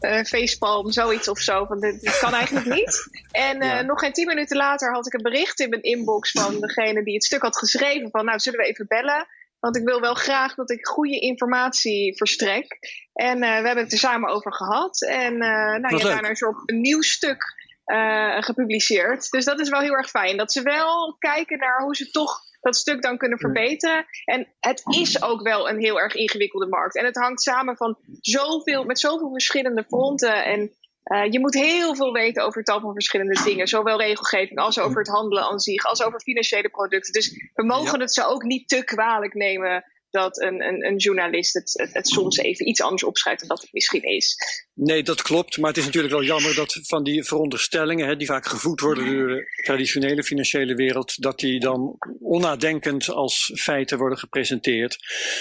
eh 0.00 0.24
facepalm, 0.24 0.90
zoiets 0.90 1.28
of 1.28 1.38
zo. 1.38 1.64
Van 1.64 1.80
dit, 1.80 2.00
dit 2.00 2.18
kan 2.18 2.34
eigenlijk 2.34 2.66
niet. 2.78 3.08
En 3.30 3.60
eh, 3.60 3.84
nog 3.84 4.00
geen 4.00 4.12
tien 4.12 4.26
minuten 4.26 4.56
later 4.56 4.92
had 4.92 5.06
ik 5.06 5.12
een 5.12 5.22
bericht 5.22 5.60
in 5.60 5.68
mijn 5.68 5.82
inbox 5.82 6.30
van 6.30 6.60
degene 6.60 7.04
die 7.04 7.14
het 7.14 7.24
stuk 7.24 7.42
had 7.42 7.58
geschreven: 7.58 8.10
van 8.10 8.24
nou, 8.24 8.38
zullen 8.38 8.58
we 8.58 8.66
even 8.66 8.86
bellen? 8.88 9.26
Want 9.64 9.76
ik 9.76 9.84
wil 9.84 10.00
wel 10.00 10.14
graag 10.14 10.54
dat 10.54 10.70
ik 10.70 10.86
goede 10.86 11.18
informatie 11.18 12.16
verstrek. 12.16 12.78
En 13.12 13.42
eh, 13.42 13.60
we 13.60 13.66
hebben 13.66 13.84
het 13.84 13.92
er 13.92 13.98
samen 13.98 14.30
over 14.30 14.54
gehad. 14.54 15.02
En 15.02 15.32
eh 15.32 15.80
nou, 15.80 15.96
ja, 15.96 16.02
daarna 16.02 16.28
is 16.28 16.42
er 16.42 16.48
op 16.48 16.62
een 16.66 16.80
nieuw 16.80 17.02
stuk 17.02 17.42
eh, 17.84 18.42
gepubliceerd. 18.42 19.30
Dus 19.30 19.44
dat 19.44 19.60
is 19.60 19.68
wel 19.68 19.80
heel 19.80 19.96
erg 19.96 20.08
fijn. 20.08 20.36
Dat 20.36 20.52
ze 20.52 20.62
wel 20.62 21.16
kijken 21.18 21.58
naar 21.58 21.82
hoe 21.82 21.96
ze 21.96 22.10
toch 22.10 22.40
dat 22.60 22.76
stuk 22.76 23.02
dan 23.02 23.18
kunnen 23.18 23.38
verbeteren. 23.38 24.06
En 24.24 24.48
het 24.60 24.82
is 24.84 25.22
ook 25.22 25.42
wel 25.42 25.68
een 25.68 25.78
heel 25.78 26.00
erg 26.00 26.14
ingewikkelde 26.14 26.66
markt. 26.66 26.96
En 26.96 27.04
het 27.04 27.16
hangt 27.16 27.42
samen 27.42 27.76
van 27.76 27.98
zoveel, 28.20 28.84
met 28.84 28.98
zoveel 28.98 29.30
verschillende 29.30 29.84
fronten. 29.84 30.44
En 30.44 30.72
eh, 31.04 31.30
je 31.30 31.40
moet 31.40 31.54
heel 31.54 31.94
veel 31.94 32.12
weten 32.12 32.44
over 32.44 32.64
tal 32.64 32.80
van 32.80 32.92
verschillende 32.92 33.42
dingen. 33.44 33.66
Zowel 33.66 33.98
regelgeving 33.98 34.58
als 34.58 34.78
over 34.78 34.98
het 34.98 35.08
handelen 35.08 35.44
aan 35.44 35.60
zich, 35.60 35.86
als 35.86 36.02
over 36.02 36.20
financiële 36.20 36.68
producten. 36.68 37.12
Dus 37.12 37.50
we 37.54 37.64
mogen 37.64 38.00
het 38.00 38.12
ze 38.12 38.26
ook 38.26 38.42
niet 38.42 38.68
te 38.68 38.84
kwalijk 38.84 39.34
nemen 39.34 39.84
dat 40.14 40.40
een, 40.42 40.62
een, 40.62 40.86
een 40.86 40.96
journalist 40.96 41.54
het, 41.54 41.90
het, 41.92 42.08
soms 42.08 42.36
even 42.36 42.68
iets 42.68 42.82
anders 42.82 43.04
opschrijft 43.04 43.40
dan 43.40 43.48
dat 43.48 43.60
het 43.60 43.72
misschien 43.72 44.02
is. 44.02 44.36
Nee, 44.74 45.02
dat 45.02 45.22
klopt. 45.22 45.58
Maar 45.58 45.68
het 45.68 45.78
is 45.78 45.84
natuurlijk 45.84 46.12
wel 46.12 46.22
jammer 46.22 46.54
dat 46.54 46.78
van 46.82 47.04
die 47.04 47.24
veronderstellingen, 47.24 48.06
hè, 48.06 48.16
die 48.16 48.26
vaak 48.26 48.46
gevoed 48.46 48.80
worden 48.80 49.04
door 49.04 49.28
de 49.28 49.62
traditionele 49.62 50.22
financiële 50.22 50.74
wereld, 50.74 51.22
dat 51.22 51.38
die 51.38 51.60
dan 51.60 51.96
onnadenkend 52.20 53.08
als 53.08 53.52
feiten 53.54 53.98
worden 53.98 54.18
gepresenteerd. 54.18 54.96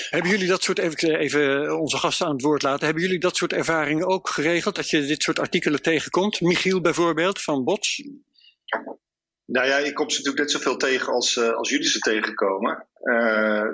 Hebben 0.10 0.32
jullie 0.32 0.48
dat 0.48 0.64
soort, 0.64 0.80
even, 0.80 1.20
even 1.20 1.80
onze 1.80 1.98
gasten 1.98 2.26
aan 2.26 2.34
het 2.34 2.42
woord 2.42 2.62
laten, 2.62 2.86
hebben 2.86 3.04
jullie 3.04 3.20
dat 3.20 3.36
soort 3.36 3.54
ervaringen 3.54 4.08
ook 4.08 4.30
geregeld? 4.30 4.76
Dat 4.76 4.90
je 4.90 5.06
dit 5.06 5.24
soort 5.24 5.40
artikelen 5.40 5.82
tegenkomt? 5.82 6.42
Michiel 6.42 6.82
bijvoorbeeld 6.82 7.42
van 7.42 7.64
Bots? 7.64 8.02
Nou 9.54 9.68
ja, 9.68 9.78
ik 9.78 9.94
kom 9.94 10.10
ze 10.10 10.18
natuurlijk 10.18 10.44
net 10.44 10.52
zoveel 10.52 10.78
tegen 10.78 11.14
als, 11.14 11.38
eh, 11.38 11.54
als 11.54 11.70
jullie 11.70 11.88
ze 11.88 12.00
tegenkomen. 12.00 12.88
Eh, 12.94 13.66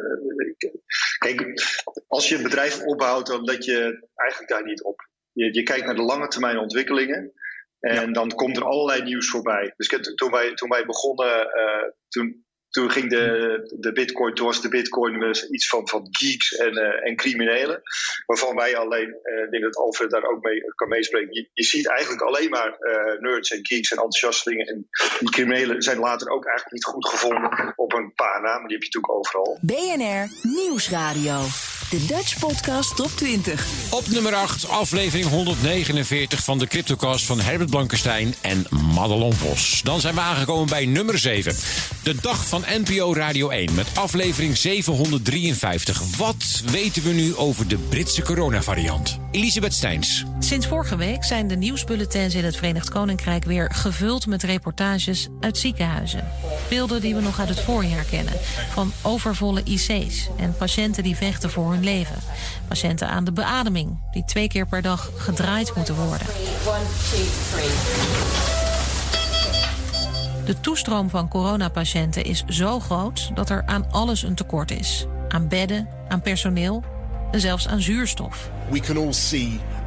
kijk, 1.17 1.63
als 2.07 2.29
je 2.29 2.35
een 2.35 2.43
bedrijf 2.43 2.83
opbouwt, 2.83 3.27
dan 3.27 3.43
let 3.43 3.65
je 3.65 4.07
eigenlijk 4.15 4.51
daar 4.51 4.65
niet 4.65 4.83
op. 4.83 5.09
Je, 5.31 5.53
je 5.53 5.63
kijkt 5.63 5.85
naar 5.85 5.95
de 5.95 6.01
lange 6.01 6.27
termijn 6.27 6.57
ontwikkelingen. 6.57 7.33
En 7.79 8.13
dan 8.13 8.29
komt 8.29 8.57
er 8.57 8.63
allerlei 8.63 9.03
nieuws 9.03 9.29
voorbij. 9.29 9.73
Dus 9.77 9.87
toen 10.15 10.31
wij, 10.31 10.53
toen 10.53 10.69
wij 10.69 10.85
begonnen, 10.85 11.51
eh, 11.51 11.89
toen, 12.07 12.45
toen 12.69 12.91
ging 12.91 13.09
de, 13.09 13.75
de 13.79 13.91
bitcoin, 13.91 14.33
toen 14.33 14.45
was 14.45 14.61
de 14.61 14.69
bitcoin 14.69 15.19
dus 15.19 15.49
iets 15.49 15.67
van, 15.67 15.87
van 15.87 16.07
geeks 16.11 16.55
en, 16.55 16.77
eh, 16.77 17.09
en 17.09 17.15
criminelen. 17.15 17.81
Waarvan 18.25 18.55
wij 18.55 18.77
alleen, 18.77 19.17
eh, 19.23 19.43
ik 19.43 19.51
denk 19.51 19.63
dat 19.63 19.77
Alfred 19.77 20.09
daar 20.09 20.23
ook 20.23 20.43
mee 20.43 20.61
kan 20.75 20.87
meespreken. 20.87 21.33
Je, 21.33 21.49
je 21.53 21.63
ziet 21.63 21.87
eigenlijk 21.87 22.21
alleen 22.21 22.49
maar 22.49 22.77
eh, 22.79 23.19
nerds 23.19 23.51
en 23.51 23.65
geeks 23.67 23.91
en 23.91 23.97
enthousiastelingen. 23.97 24.67
En 24.67 24.87
die 25.19 25.29
criminelen 25.29 25.81
zijn 25.81 25.99
later 25.99 26.29
ook 26.29 26.45
eigenlijk 26.45 26.75
niet 26.75 26.85
goed 26.85 27.09
gevonden 27.09 27.73
op 27.75 27.93
een 27.93 28.13
paar 28.13 28.41
namen. 28.41 28.67
Die 28.67 28.77
heb 28.77 28.83
je 28.83 28.99
natuurlijk 28.99 29.13
overal. 29.13 29.57
BNR 29.61 30.27
Nieuwsradio. 30.41 31.41
De 31.89 32.05
Dutch 32.05 32.39
Podcast 32.39 32.95
Top 32.95 33.09
20. 33.15 33.67
Op 33.89 34.07
nummer 34.07 34.33
8, 34.33 34.67
aflevering 34.67 35.27
149 35.27 36.43
van 36.43 36.57
de 36.57 36.67
Cryptocast 36.67 37.25
van 37.25 37.39
Herbert 37.39 37.69
Blankenstein 37.69 38.35
en 38.41 38.65
Madelon 38.93 39.33
Vos. 39.33 39.81
Dan 39.83 39.99
zijn 39.99 40.15
we 40.15 40.21
aangekomen 40.21 40.69
bij 40.69 40.85
nummer 40.85 41.17
7. 41.17 41.55
De 42.03 42.15
dag 42.21 42.47
van 42.47 42.58
van 42.61 42.81
NPO 42.81 43.13
Radio 43.13 43.49
1 43.49 43.73
met 43.73 43.87
aflevering 43.95 44.57
753. 44.57 46.17
Wat 46.17 46.61
weten 46.65 47.03
we 47.03 47.09
nu 47.09 47.35
over 47.35 47.67
de 47.67 47.77
Britse 47.77 48.21
coronavariant? 48.21 49.19
Elisabeth 49.31 49.73
Steins. 49.73 50.25
Sinds 50.39 50.67
vorige 50.67 50.95
week 50.95 51.23
zijn 51.23 51.47
de 51.47 51.55
nieuwsbulletins 51.55 52.35
in 52.35 52.43
het 52.43 52.55
Verenigd 52.55 52.89
Koninkrijk 52.89 53.43
weer 53.45 53.71
gevuld 53.73 54.27
met 54.27 54.43
reportages 54.43 55.27
uit 55.39 55.57
ziekenhuizen. 55.57 56.27
Beelden 56.69 57.01
die 57.01 57.15
we 57.15 57.21
nog 57.21 57.39
uit 57.39 57.49
het 57.49 57.59
voorjaar 57.59 58.03
kennen. 58.03 58.33
Van 58.71 58.93
overvolle 59.01 59.63
IC's 59.63 60.29
en 60.37 60.55
patiënten 60.57 61.03
die 61.03 61.15
vechten 61.15 61.49
voor 61.49 61.71
hun 61.71 61.83
leven. 61.83 62.15
Patiënten 62.67 63.09
aan 63.09 63.23
de 63.23 63.31
beademing 63.31 63.97
die 64.11 64.25
twee 64.25 64.47
keer 64.47 64.67
per 64.67 64.81
dag 64.81 65.11
gedraaid 65.17 65.75
moeten 65.75 65.95
worden. 65.95 66.27
De 70.49 70.59
toestroom 70.59 71.09
van 71.09 71.27
coronapatiënten 71.27 72.23
is 72.23 72.43
zo 72.47 72.79
groot 72.79 73.31
dat 73.35 73.49
er 73.49 73.63
aan 73.65 73.91
alles 73.91 74.23
een 74.23 74.35
tekort 74.35 74.71
is. 74.71 75.05
Aan 75.27 75.47
bedden, 75.47 75.87
aan 76.07 76.21
personeel 76.21 76.83
en 77.31 77.39
zelfs 77.39 77.67
aan 77.67 77.81
zuurstof. 77.81 78.51
We 78.69 78.79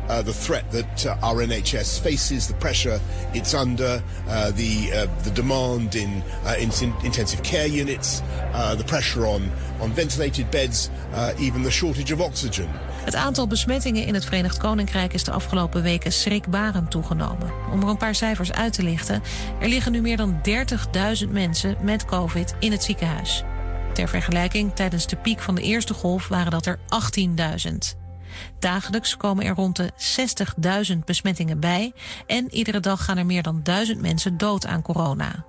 uh, 0.09 0.23
the 0.23 0.33
threat 0.33 0.71
that 0.71 1.07
uh, 1.07 1.17
NHS 1.23 2.01
faces, 2.01 2.47
the 2.47 2.55
pressure 2.55 3.01
it's 3.33 3.55
under, 3.55 4.03
uh, 4.29 4.51
the 4.51 4.91
uh, 4.93 5.07
the 5.23 5.31
demand 5.31 5.95
in, 5.95 6.23
uh, 6.45 6.55
in 6.59 6.71
intensive 7.03 7.43
care 7.43 7.69
units, 7.69 8.23
uh, 8.55 8.75
the 8.75 8.85
pressure 8.85 9.27
on 9.27 9.51
on 9.81 9.93
ventilated 9.95 10.51
beds, 10.51 10.91
even 11.39 11.63
the 11.63 11.71
shortage 11.71 12.13
of 12.13 12.21
oxygen. 12.21 12.69
Het 13.05 13.15
aantal 13.15 13.47
besmettingen 13.47 14.07
in 14.07 14.15
het 14.15 14.25
Verenigd 14.25 14.59
Koninkrijk 14.59 15.13
is 15.13 15.25
de 15.25 15.31
afgelopen 15.31 15.83
weken 15.83 16.13
schrikbarend 16.13 16.91
toegenomen. 16.91 17.51
Om 17.73 17.83
er 17.83 17.89
een 17.89 17.97
paar 17.97 18.15
cijfers 18.15 18.53
uit 18.53 18.73
te 18.73 18.83
lichten, 18.83 19.23
er 19.61 19.69
liggen 19.69 19.93
nu 19.93 20.01
meer 20.01 20.17
dan 20.17 20.41
30.000 21.25 21.29
mensen 21.31 21.77
met 21.81 22.05
COVID 22.05 22.55
in 22.59 22.73
het 22.73 22.83
ziekenhuis. 22.83 23.43
Ter 23.93 24.09
vergelijking, 24.09 24.75
tijdens 24.75 25.07
de 25.07 25.17
piek 25.17 25.41
van 25.41 25.55
de 25.55 25.63
eerste 25.63 25.95
golf 25.95 26.29
waren 26.29 26.51
dat 26.51 26.67
er 26.67 26.79
18.000. 26.79 28.02
Dagelijks 28.59 29.17
komen 29.17 29.45
er 29.45 29.55
rond 29.55 29.77
de 29.77 29.91
60.000 30.93 30.99
besmettingen 31.05 31.61
bij 31.61 31.93
en 32.27 32.55
iedere 32.55 32.81
dag 32.81 33.05
gaan 33.05 33.19
er 33.19 33.27
meer 33.27 33.43
dan 33.43 33.61
1000 33.63 34.01
mensen 34.01 34.39
dood 34.39 34.67
aan 34.67 34.83
corona. 34.83 35.45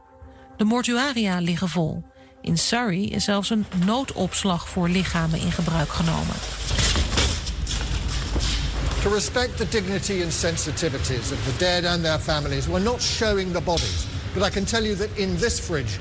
De 0.57 0.63
mortuaria 0.63 1.39
liggen 1.39 1.69
vol. 1.69 2.03
In 2.41 2.57
Surrey 2.57 3.03
is 3.03 3.23
zelfs 3.23 3.49
een 3.49 3.65
noodopslag 3.85 4.69
voor 4.69 4.89
lichamen 4.89 5.39
in 5.39 5.51
gebruik 5.51 5.89
genomen. 5.89 6.35
To 9.01 9.09
respect 9.09 9.57
the 9.57 9.69
dignity 9.69 10.23
and 10.23 10.33
sensitivities 10.33 11.31
of 11.31 11.43
the 11.43 11.57
dead 11.57 11.85
and 11.85 12.03
their 12.03 12.19
families, 12.19 12.67
we're 12.67 12.83
not 12.83 13.01
showing 13.01 13.53
the 13.53 13.61
bodies. 13.61 14.05
But 14.33 14.47
I 14.47 14.49
can 14.49 14.65
tell 14.65 14.83
you 14.83 14.95
that 14.95 15.09
in 15.13 15.37
this 15.37 15.59
fridge, 15.59 15.99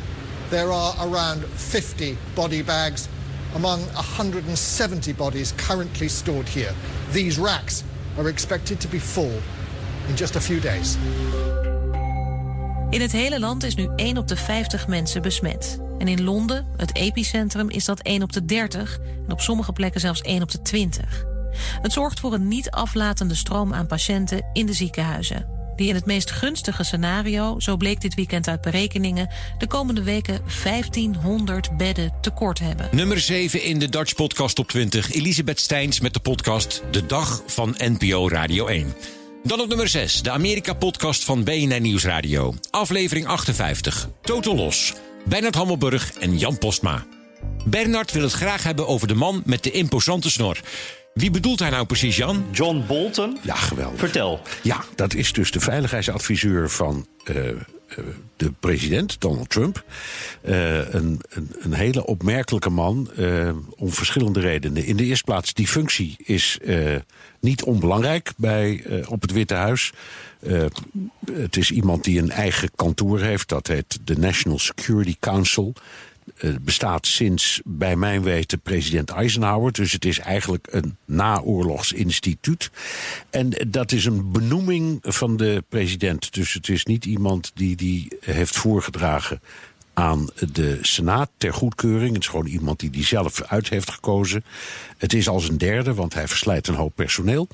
there 0.49 0.71
are 0.71 0.95
around 0.99 1.45
50 1.55 2.17
body 2.35 2.63
bags 2.63 3.09
among 3.55 3.81
170 3.93 5.17
bodies 5.17 5.55
currently 5.55 6.09
stored 6.09 6.49
here. 6.49 6.73
These 7.13 7.41
racks 7.41 7.83
are 8.19 8.29
expected 8.29 8.81
to 8.81 8.89
be 8.89 9.01
full 9.01 9.41
in 10.09 10.15
just 10.15 10.37
a 10.37 10.41
few 10.41 10.61
days. 10.61 10.97
In 12.91 13.01
het 13.01 13.13
hele 13.13 13.41
land 13.41 13.65
is 13.65 13.75
nu 13.75 13.89
1 13.97 14.17
op 14.17 14.29
de 14.29 14.37
50 14.37 14.89
mensen 14.89 15.23
besmet. 15.23 15.81
En 15.99 16.09
in 16.09 16.25
Londen, 16.25 16.67
het 16.77 16.97
epicentrum, 16.97 17.71
is 17.71 17.85
dat 17.85 18.01
1 18.01 18.23
op 18.23 18.33
de 18.33 18.45
30 18.45 18.99
en 19.27 19.33
op 19.33 19.41
sommige 19.41 19.73
plekken 19.73 20.01
zelfs 20.01 20.21
1 20.21 20.43
op 20.43 20.51
de 20.51 20.63
20. 20.63 21.25
Het 21.83 21.93
zorgt 21.93 22.21
voor 22.21 22.33
een 22.33 22.49
niet 22.49 22.71
aflatende 22.71 23.35
stroom 23.35 23.75
aan 23.75 23.87
patiënten 23.87 24.45
in 24.53 24.67
de 24.67 24.73
ziekenhuizen. 24.73 25.62
Die 25.77 25.89
in 25.89 25.95
het 25.95 26.07
meest 26.07 26.31
gunstige 26.31 26.85
scenario, 26.85 27.61
zo 27.61 27.77
bleek 27.77 28.01
dit 28.01 28.15
weekend 28.15 28.49
uit 28.49 28.61
berekeningen, 28.61 29.29
de 29.59 29.67
komende 29.67 30.03
weken 30.03 30.41
1500 30.63 31.77
bedden 31.77 32.13
tekort 32.21 32.59
hebben. 32.59 32.89
Nummer 32.93 33.21
7 33.21 33.63
in 33.63 33.79
de 33.79 33.89
Dutch 33.89 34.15
Podcast 34.15 34.59
op 34.59 34.69
20. 34.69 35.13
Elisabeth 35.13 35.61
Steins 35.61 36.01
met 36.01 36.15
de 36.15 36.21
podcast 36.21 36.83
De 36.91 37.07
Dag 37.07 37.43
van 37.47 37.75
NPO 37.79 38.29
Radio 38.29 38.67
1. 38.67 38.95
Dan 39.45 39.61
op 39.61 39.69
nummer 39.69 39.89
6, 39.89 40.23
de 40.23 40.31
Amerika-podcast 40.31 41.25
van 41.25 41.45
BNN 41.45 41.83
Nieuwsradio. 41.83 42.55
Aflevering 42.71 43.27
58, 43.27 44.09
Total 44.23 44.55
Los. 44.55 44.93
Bernard 45.25 45.55
Hammelburg 45.55 46.13
en 46.13 46.39
Jan 46.39 46.59
Postma. 46.59 47.05
Bernard 47.65 48.13
wil 48.13 48.23
het 48.23 48.33
graag 48.33 48.63
hebben 48.63 48.87
over 48.87 49.09
de 49.09 49.15
man 49.15 49.43
met 49.45 49.63
de 49.63 49.71
imposante 49.71 50.31
snor. 50.31 50.61
Wie 51.15 51.31
bedoelt 51.31 51.59
hij 51.59 51.71
nou 51.71 51.87
precies, 51.87 52.17
Jan? 52.17 52.45
John 52.53 52.85
Bolton. 52.87 53.39
Ja, 53.43 53.55
geweldig. 53.55 53.99
Vertel. 53.99 54.41
Ja, 54.63 54.85
dat 54.95 55.15
is 55.15 55.33
dus 55.33 55.51
de 55.51 55.61
veiligheidsadviseur 55.61 56.71
van 56.71 57.07
uh, 57.31 57.37
de 58.37 58.53
president, 58.61 59.21
Donald 59.21 59.49
Trump. 59.51 59.85
Uh, 60.45 60.93
een, 60.93 61.21
een, 61.29 61.51
een, 61.59 61.73
hele 61.73 62.07
opmerkelijke 62.07 62.71
man, 62.71 63.11
om 63.77 63.91
verschillende 63.91 64.41
redenen. 64.41 64.85
In 64.85 64.97
de 64.97 65.05
eerste 65.05 65.25
plaats, 65.25 65.55
die 65.55 65.67
functie 65.67 66.17
is 66.19 66.59
niet 67.41 67.63
onbelangrijk 67.63 68.33
bij, 68.37 68.85
op 69.09 69.23
het 69.23 69.33
Witte 69.33 69.55
Huis. 69.55 69.93
het 71.33 71.57
is 71.57 71.71
iemand 71.71 72.05
die 72.05 72.19
een 72.19 72.31
eigen 72.31 72.71
kantoor 72.77 73.21
heeft, 73.21 73.49
dat 73.49 73.67
heet 73.67 73.99
de 74.05 74.19
National 74.19 74.59
Security 74.59 75.17
Council. 75.21 75.75
Het 76.35 76.65
bestaat 76.65 77.07
sinds, 77.07 77.61
bij 77.65 77.97
mijn 77.97 78.23
weten, 78.23 78.61
president 78.61 79.11
Eisenhower. 79.11 79.73
Dus 79.73 79.93
het 79.93 80.05
is 80.05 80.19
eigenlijk 80.19 80.69
een 80.71 80.97
naoorlogsinstituut. 81.05 82.71
En 83.31 83.51
dat 83.69 83.93
is 83.93 84.05
een 84.05 84.33
benoeming 84.33 84.99
van 85.03 85.37
de 85.37 85.65
president. 85.69 86.35
Dus 86.35 86.53
het 86.53 86.69
is 86.69 86.85
niet 86.85 87.05
iemand 87.05 87.51
die 87.55 87.77
die 87.77 88.17
heeft 88.21 88.57
voorgedragen 88.57 89.41
aan 89.95 90.29
de 90.53 90.79
Senaat 90.83 91.31
ter 91.37 91.53
goedkeuring. 91.53 92.13
Het 92.15 92.23
is 92.23 92.29
gewoon 92.29 92.47
iemand 92.47 92.81
die 92.81 92.91
die 92.91 93.05
zelf 93.05 93.43
uit 93.43 93.69
heeft 93.69 93.91
gekozen. 93.91 94.45
Het 94.99 95.13
is 95.13 95.29
als 95.29 95.49
een 95.49 95.59
derde, 95.59 95.95
want 95.95 96.15
hij 96.15 96.29
verslijt 96.29 96.69
een 96.69 96.75
hoop 96.75 96.95
personeel. 96.95 97.49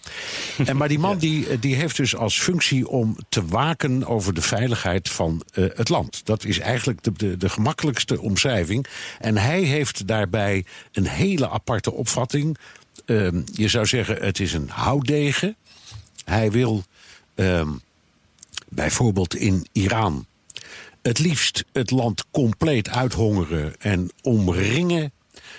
en, 0.67 0.77
maar 0.77 0.89
die 0.89 0.99
man 0.99 1.19
die, 1.29 1.59
die 1.59 1.75
heeft 1.75 1.97
dus 1.97 2.17
als 2.17 2.41
functie 2.41 2.89
om 2.89 3.17
te 3.29 3.47
waken 3.47 4.07
over 4.07 4.35
de 4.35 4.43
veiligheid 4.43 5.09
van 5.09 5.43
uh, 5.55 5.67
het 5.75 5.89
land. 5.89 6.27
Dat 6.27 6.45
is 6.45 6.59
eigenlijk 6.59 7.03
de, 7.03 7.13
de, 7.13 7.37
de 7.37 7.49
gemakkelijkste 7.49 8.21
omschrijving. 8.21 8.87
En 9.19 9.37
hij 9.37 9.61
heeft 9.61 10.07
daarbij 10.07 10.65
een 10.93 11.07
hele 11.07 11.49
aparte 11.49 11.93
opvatting. 11.93 12.59
Uh, 13.07 13.29
je 13.53 13.69
zou 13.69 13.87
zeggen, 13.87 14.17
het 14.17 14.41
is 14.41 14.53
een 14.53 14.69
houdegen. 14.69 15.57
Hij 16.25 16.51
wil 16.51 16.85
uh, 17.35 17.69
bijvoorbeeld 18.69 19.35
in 19.35 19.67
Iran 19.73 20.27
het 21.09 21.19
liefst 21.19 21.65
het 21.73 21.91
land 21.91 22.25
compleet 22.31 22.89
uithongeren 22.89 23.81
en 23.81 24.11
omringen 24.23 25.13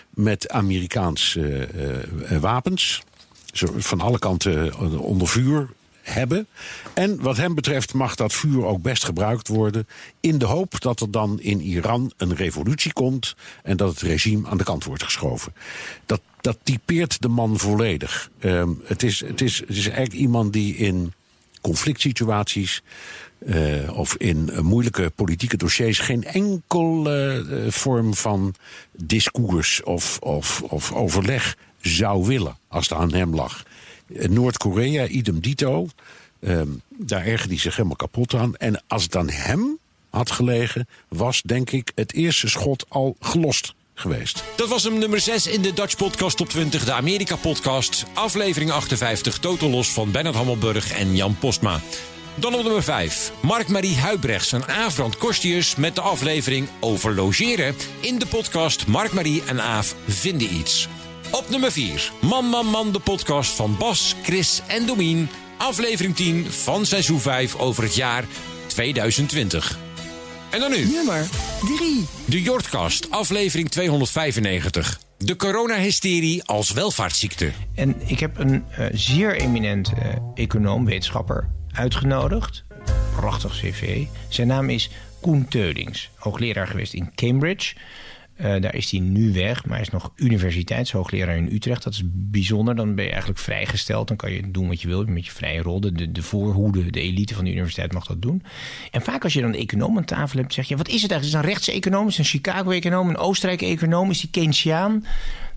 met 0.10 0.50
Amerikaanse 0.50 1.70
uh, 2.32 2.38
wapens. 2.38 3.02
Zo 3.54 3.68
van 3.78 4.02
alle 4.02 4.20
kanten 4.20 4.72
eh, 4.72 5.02
onder 5.02 5.28
vuur 5.28 5.70
hebben. 6.02 6.48
En 6.94 7.22
wat 7.22 7.38
hem 7.38 7.56
betreft 7.56 7.94
mag 7.94 8.16
dat 8.16 8.34
vuur 8.34 8.66
ook 8.66 8.82
best 8.82 9.04
gebruikt 9.04 9.48
worden. 9.48 9.88
In 10.20 10.38
de 10.38 10.46
hoop 10.46 10.82
dat 10.82 11.02
er 11.02 11.12
dan 11.12 11.40
in 11.40 11.62
Iran 11.62 12.12
een 12.18 12.36
revolutie 12.36 12.94
komt. 12.94 13.36
En 13.64 13.78
dat 13.78 13.90
het 13.90 14.02
regime 14.02 14.48
aan 14.48 14.58
de 14.58 14.64
kant 14.64 14.84
wordt 14.84 15.04
geschoven. 15.04 15.54
Dat, 16.06 16.22
dat 16.42 16.58
typeert 16.64 17.22
de 17.22 17.28
man 17.28 17.60
volledig. 17.60 18.30
Um, 18.40 18.82
het, 18.84 19.04
is, 19.04 19.20
het, 19.20 19.42
is, 19.42 19.60
het 19.60 19.70
is 19.70 19.88
eigenlijk 19.88 20.20
iemand 20.20 20.54
die 20.54 20.76
in 20.76 21.14
conflict 21.62 22.02
situaties. 22.02 22.82
Uh, 23.46 23.98
of 23.98 24.16
in 24.16 24.50
moeilijke 24.62 25.12
politieke 25.16 25.58
dossiers 25.58 26.00
geen 26.00 26.24
enkele 26.24 27.46
uh, 27.50 27.72
vorm 27.72 28.14
van 28.14 28.56
discours 28.92 29.84
of, 29.84 30.20
of, 30.20 30.62
of 30.62 30.94
overleg 30.94 31.58
zou 31.82 32.26
willen 32.26 32.58
als 32.68 32.90
het 32.90 32.98
aan 32.98 33.14
hem 33.14 33.36
lag. 33.36 33.64
Noord-Korea, 34.08 35.08
idem 35.08 35.40
dito. 35.40 35.88
Ehm, 36.40 36.68
daar 36.98 37.26
ergerde 37.26 37.54
hij 37.54 37.62
zich 37.62 37.76
helemaal 37.76 37.98
kapot 37.98 38.34
aan. 38.34 38.56
En 38.56 38.84
als 38.88 39.04
het 39.04 39.16
aan 39.16 39.30
hem 39.30 39.78
had 40.10 40.32
gelegen, 40.32 40.88
was 41.08 41.42
denk 41.42 41.72
ik 41.72 41.92
het 41.96 42.14
eerste 42.14 42.48
schot 42.48 42.86
al 42.90 43.16
gelost 43.20 43.74
geweest. 43.94 44.44
Dat 44.56 44.70
was 44.70 44.84
hem 44.84 44.98
nummer 44.98 45.20
6 45.20 45.48
in 45.48 45.62
de 45.62 45.74
Dutch 45.74 45.98
Podcast 45.98 46.42
op 46.42 46.50
20, 46.50 46.86
de 46.86 46.92
Amerika 46.92 47.36
Podcast. 47.36 48.06
Aflevering 48.14 48.72
58, 48.72 49.38
totaal 49.40 49.70
los 49.70 49.92
van 49.92 50.12
Bernard 50.12 50.36
Hammelburg 50.36 50.92
en 50.92 51.16
Jan 51.16 51.38
Postma. 51.40 51.82
Dan 52.40 52.54
op 52.56 52.64
nummer 52.64 52.84
5. 52.84 53.32
Mark-Marie 53.42 53.98
Huibrechts 53.98 54.52
en 54.52 54.68
Aafrand 54.68 55.18
Kostius 55.18 55.76
met 55.76 55.96
de 55.96 56.02
aflevering 56.02 56.68
over 56.80 57.16
logeren 57.16 57.76
in 58.00 58.20
de 58.20 58.26
podcast 58.26 58.88
Mark-Marie 58.88 59.44
en 59.48 59.62
Aaf 59.62 59.96
vinden 60.08 60.54
iets. 60.54 60.88
Op 61.32 61.50
nummer 61.50 61.72
4. 61.72 62.12
Man, 62.22 62.46
man, 62.46 62.66
man, 62.66 62.92
de 62.92 63.00
podcast 63.00 63.52
van 63.52 63.78
Bas, 63.78 64.16
Chris 64.24 64.62
en 64.68 64.86
Domien. 64.86 65.30
Aflevering 65.58 66.16
10 66.16 66.52
van 66.52 66.86
seizoen 66.86 67.20
5 67.20 67.56
over 67.56 67.84
het 67.84 67.96
jaar 67.96 68.26
2020. 68.68 69.78
En 70.50 70.60
dan 70.60 70.72
nu. 70.72 70.86
Nummer 70.86 71.28
3. 71.78 72.06
De 72.26 72.42
Jordkast, 72.42 73.12
aflevering 73.12 73.70
295. 73.70 75.00
De 75.18 75.36
coronahysterie 75.36 76.44
als 76.44 76.72
welvaartsziekte. 76.72 77.52
En 77.76 77.96
ik 78.06 78.20
heb 78.20 78.38
een 78.38 78.64
uh, 78.80 78.86
zeer 78.94 79.36
eminent 79.36 79.92
uh, 79.92 80.16
econoom, 80.34 80.86
wetenschapper 80.86 81.58
uitgenodigd. 81.74 82.64
Prachtig 83.16 83.52
cv. 83.52 84.06
Zijn 84.28 84.48
naam 84.48 84.70
is 84.70 84.90
Koen 85.22 85.48
Teulings, 85.48 86.10
hoogleraar 86.16 86.68
geweest 86.68 86.94
in 86.94 87.12
Cambridge. 87.16 87.76
Eh, 88.40 88.62
daar 88.62 88.76
is 88.76 88.92
hij 88.92 89.00
nu 89.00 89.34
weg, 89.34 89.66
maar 89.66 89.74
hij 89.74 89.86
is 89.86 89.92
nog 89.92 90.12
universiteitshoogleraar 90.16 91.36
in 91.36 91.50
Utrecht. 91.52 91.84
Dat 91.84 91.94
is 91.94 92.02
bijzonder. 92.06 92.76
Dan 92.76 92.96
ben 92.96 93.04
je 93.04 93.10
eigenlijk 93.10 93.40
vrijgesteld. 93.40 94.08
Dan 94.08 94.18
kan 94.18 94.32
je 94.32 94.52
doen 94.52 94.68
wat 94.68 94.82
je 94.82 94.88
wilt 94.88 95.08
met 95.08 95.26
je 95.26 95.32
vrije 95.32 95.62
rol. 95.62 95.80
De, 95.80 96.12
de 96.12 96.22
voorhoede, 96.22 96.92
de 96.92 97.02
elite 97.02 97.36
van 97.36 97.44
de 97.44 97.52
universiteit 97.52 97.94
mag 97.94 98.06
dat 98.06 98.22
doen. 98.22 98.44
En 98.92 99.02
vaak 99.02 99.24
als 99.24 99.34
je 99.34 99.42
dan 99.42 99.54
een 99.54 99.60
econoom 99.60 99.98
aan 99.98 100.06
tafel 100.06 100.40
hebt, 100.40 100.54
zeg 100.54 100.68
je: 100.68 100.78
wat 100.78 100.88
is 100.88 101.02
het 101.02 101.12
eigenlijk? 101.12 101.42
Is 101.44 101.48
een 101.48 101.54
rechtse 101.54 101.72
econoom? 101.72 102.08
Is 102.08 102.18
een 102.18 102.24
Chicago-econoom? 102.24 103.10
Een 103.10 103.18
Oostenrijk-econoom? 103.18 104.10
Is 104.10 104.20
die 104.20 104.30
Keynesiaan? 104.30 105.06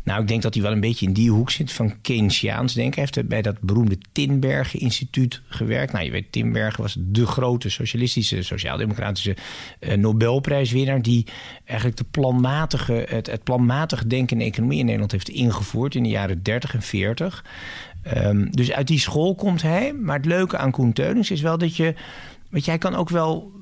Nou, 0.04 0.20
ik 0.20 0.28
denk 0.28 0.42
dat 0.42 0.54
hij 0.54 0.62
wel 0.62 0.72
een 0.72 0.80
beetje 0.80 1.06
in 1.06 1.12
die 1.12 1.30
hoek 1.30 1.50
zit 1.50 1.72
van 1.72 2.00
Keynesiaans 2.00 2.74
denken. 2.74 3.02
Hij 3.02 3.08
heeft 3.12 3.28
bij 3.28 3.42
dat 3.42 3.60
beroemde 3.60 3.98
Tinbergen 4.12 4.80
Instituut 4.80 5.42
gewerkt. 5.46 5.92
Nou, 5.92 6.04
je 6.04 6.10
weet, 6.10 6.32
Tinbergen 6.32 6.82
was 6.82 6.96
de 6.98 7.26
grote 7.26 7.68
socialistische, 7.68 8.42
sociaal-democratische 8.42 9.36
eh, 9.78 9.96
Nobelprijswinnaar... 9.96 11.02
die 11.02 11.26
eigenlijk 11.64 11.98
de 11.98 12.06
planmatige, 12.10 13.06
het, 13.08 13.26
het 13.26 13.42
planmatig 13.42 14.06
denken 14.06 14.36
in 14.36 14.44
de 14.44 14.50
economie 14.50 14.78
in 14.78 14.84
Nederland 14.84 15.12
heeft 15.12 15.28
ingevoerd... 15.28 15.94
in 15.94 16.02
de 16.02 16.08
jaren 16.08 16.42
30 16.42 16.74
en 16.74 16.82
40. 16.82 17.44
Ehm, 18.02 18.50
dus 18.50 18.72
uit 18.72 18.86
die 18.86 18.98
school 18.98 19.34
komt 19.34 19.62
hij. 19.62 19.92
Maar 19.92 20.16
het 20.16 20.26
leuke 20.26 20.56
aan 20.56 20.70
Koen 20.70 20.92
Teunings 20.92 21.30
is 21.30 21.40
wel 21.40 21.58
dat 21.58 21.76
je... 21.76 21.94
Weet 22.50 22.64
je, 22.64 22.70
hij 22.70 22.78
kan 22.78 22.94
ook 22.94 23.08
wel 23.08 23.52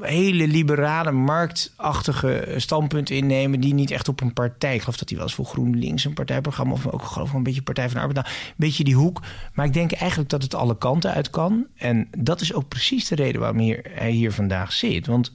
hele 0.00 0.46
liberale, 0.46 1.12
marktachtige 1.12 2.54
standpunten 2.56 3.16
innemen... 3.16 3.60
die 3.60 3.74
niet 3.74 3.90
echt 3.90 4.08
op 4.08 4.20
een 4.20 4.32
partij... 4.32 4.74
Ik 4.74 4.80
geloof 4.80 4.96
dat 4.96 5.08
hij 5.08 5.18
wel 5.18 5.26
eens 5.26 5.36
voor 5.36 5.44
GroenLinks 5.44 6.04
een 6.04 6.14
partijprogramma... 6.14 6.72
of 6.72 6.86
ook 6.86 7.02
geloof 7.02 7.28
ik 7.28 7.34
een 7.34 7.42
beetje 7.42 7.62
Partij 7.62 7.84
van 7.88 7.94
de 7.94 8.06
Arbeid... 8.06 8.26
Nou, 8.26 8.36
een 8.48 8.54
beetje 8.56 8.84
die 8.84 8.94
hoek. 8.94 9.22
Maar 9.52 9.66
ik 9.66 9.72
denk 9.72 9.92
eigenlijk 9.92 10.30
dat 10.30 10.42
het 10.42 10.54
alle 10.54 10.78
kanten 10.78 11.12
uit 11.12 11.30
kan. 11.30 11.66
En 11.76 12.08
dat 12.18 12.40
is 12.40 12.52
ook 12.52 12.68
precies 12.68 13.08
de 13.08 13.14
reden 13.14 13.40
waarom 13.40 13.60
hij 13.92 14.10
hier 14.10 14.32
vandaag 14.32 14.72
zit. 14.72 15.06
Want... 15.06 15.32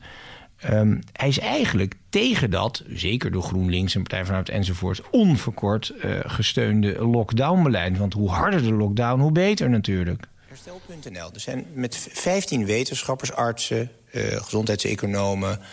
Um, 0.71 0.99
hij 1.11 1.27
is 1.27 1.39
eigenlijk 1.39 1.95
tegen 2.09 2.49
dat, 2.49 2.83
zeker 2.87 3.31
door 3.31 3.43
GroenLinks 3.43 3.95
en 3.95 4.01
Partij 4.01 4.25
van 4.25 4.35
Arbeid 4.35 4.57
enzovoort, 4.57 5.01
onverkort 5.09 5.93
uh, 6.05 6.19
gesteunde 6.25 7.05
lockdownbeleid. 7.05 7.97
Want 7.97 8.13
hoe 8.13 8.29
harder 8.29 8.61
de 8.61 8.73
lockdown, 8.73 9.21
hoe 9.21 9.31
beter 9.31 9.69
natuurlijk. 9.69 10.27
Herstel.nl. 10.47 11.29
Er 11.33 11.39
zijn 11.39 11.65
met 11.73 12.07
15 12.11 12.65
wetenschappers, 12.65 13.33
artsen, 13.33 13.91
gezondheidseconomen, 14.15 15.59
uh, 15.59 15.65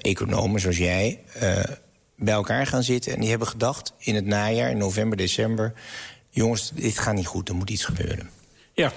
economen 0.00 0.60
zoals 0.60 0.76
jij, 0.76 1.20
uh, 1.42 1.62
bij 2.16 2.34
elkaar 2.34 2.66
gaan 2.66 2.82
zitten. 2.82 3.12
En 3.12 3.20
die 3.20 3.28
hebben 3.28 3.48
gedacht 3.48 3.92
in 3.98 4.14
het 4.14 4.26
najaar, 4.26 4.70
in 4.70 4.78
november, 4.78 5.16
december... 5.16 5.72
jongens, 6.30 6.70
dit 6.74 6.98
gaat 6.98 7.14
niet 7.14 7.26
goed, 7.26 7.48
er 7.48 7.54
moet 7.54 7.70
iets 7.70 7.84
gebeuren. 7.84 8.30
Ja. 8.74 8.92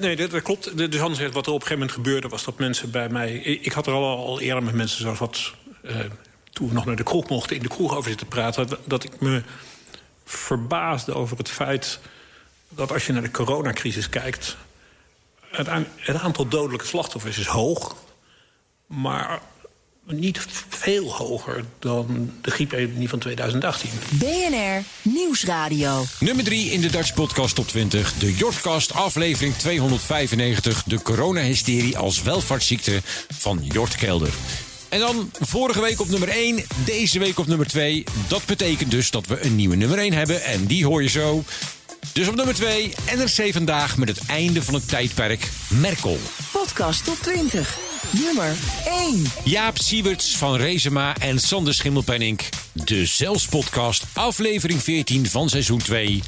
nee, 0.00 0.16
dat, 0.16 0.42
klopt. 0.42 0.76
Dus 0.76 1.00
anders 1.00 1.20
wat 1.20 1.46
er 1.46 1.52
op 1.52 1.60
een 1.60 1.66
gegeven 1.66 1.72
moment 1.72 1.92
gebeurde... 1.92 2.28
was 2.28 2.44
dat 2.44 2.58
mensen 2.58 2.90
bij 2.90 3.08
mij... 3.08 3.32
Ik 3.34 3.72
had 3.72 3.86
er 3.86 3.92
al, 3.92 4.26
al 4.26 4.40
eerder 4.40 4.62
met 4.62 4.74
mensen 4.74 5.00
zoals 5.00 5.18
wat... 5.18 5.52
toen 6.52 6.68
we 6.68 6.74
nog 6.74 6.84
naar 6.84 6.96
de 6.96 7.02
kroeg 7.02 7.28
mochten, 7.28 7.56
in 7.56 7.62
de 7.62 7.68
kroeg 7.68 7.96
over 7.96 8.08
zitten 8.08 8.28
praten... 8.28 8.68
dat 8.86 9.04
ik 9.04 9.20
me 9.20 9.42
verbaasde 10.24 11.14
over 11.14 11.36
het 11.36 11.48
feit 11.48 12.00
dat 12.68 12.92
als 12.92 13.06
je 13.06 13.12
naar 13.12 13.22
de 13.22 13.30
coronacrisis 13.30 14.08
kijkt... 14.08 14.56
Het, 15.52 15.68
het, 15.96 16.16
aantal 16.16 16.48
dodelijke 16.48 16.86
slachtoffers 16.86 17.38
is 17.38 17.46
hoog... 17.46 17.96
maar 18.86 19.40
niet 20.06 20.46
veel 20.68 21.12
hoger 21.12 21.64
dan 21.78 22.32
de 22.40 22.50
griepepidemie 22.50 23.08
van 23.08 23.18
2018. 23.18 23.90
BNR 24.10 24.82
Nieuwsradio. 25.02 26.04
Nummer 26.20 26.44
3 26.44 26.70
in 26.70 26.80
de 26.80 26.90
Dutch 26.90 27.14
Podcast 27.14 27.54
Top 27.54 27.68
20. 27.68 28.12
De 28.12 28.34
Jortcast 28.34 28.94
aflevering 28.94 29.54
295. 29.54 30.82
De 30.82 31.02
coronahysterie 31.02 31.98
als 31.98 32.22
welvaartsziekte 32.22 33.00
van 33.38 33.60
Jort 33.62 33.96
Kelder. 33.96 34.32
En 34.88 35.00
dan 35.00 35.30
vorige 35.40 35.80
week 35.80 36.00
op 36.00 36.08
nummer 36.08 36.28
1, 36.28 36.64
deze 36.84 37.18
week 37.18 37.38
op 37.38 37.46
nummer 37.46 37.66
2. 37.66 38.04
Dat 38.28 38.44
betekent 38.46 38.90
dus 38.90 39.10
dat 39.10 39.26
we 39.26 39.44
een 39.44 39.56
nieuwe 39.56 39.76
nummer 39.76 39.98
1 39.98 40.12
hebben. 40.12 40.42
En 40.42 40.66
die 40.66 40.86
hoor 40.86 41.02
je 41.02 41.08
zo. 41.08 41.44
Dus 42.12 42.28
op 42.28 42.34
nummer 42.34 42.54
2, 42.54 42.92
NRC 43.16 43.52
Vandaag 43.52 43.96
met 43.96 44.08
het 44.08 44.26
einde 44.26 44.62
van 44.62 44.74
het 44.74 44.88
tijdperk 44.88 45.50
Merkel. 45.68 46.18
Podcast 46.52 47.04
top 47.04 47.16
20. 47.22 47.78
Nummer 48.10 48.54
1. 48.86 49.24
Jaap 49.44 49.78
Siewerts 49.78 50.36
van 50.36 50.56
Rezema 50.56 51.16
en 51.18 51.38
Sander 51.38 51.74
Schimmelpenning. 51.74 52.40
De 52.72 53.06
Zels 53.06 53.46
Podcast, 53.46 54.04
aflevering 54.12 54.82
14 54.82 55.26
van 55.26 55.48
seizoen 55.48 55.78
2. 55.78 56.22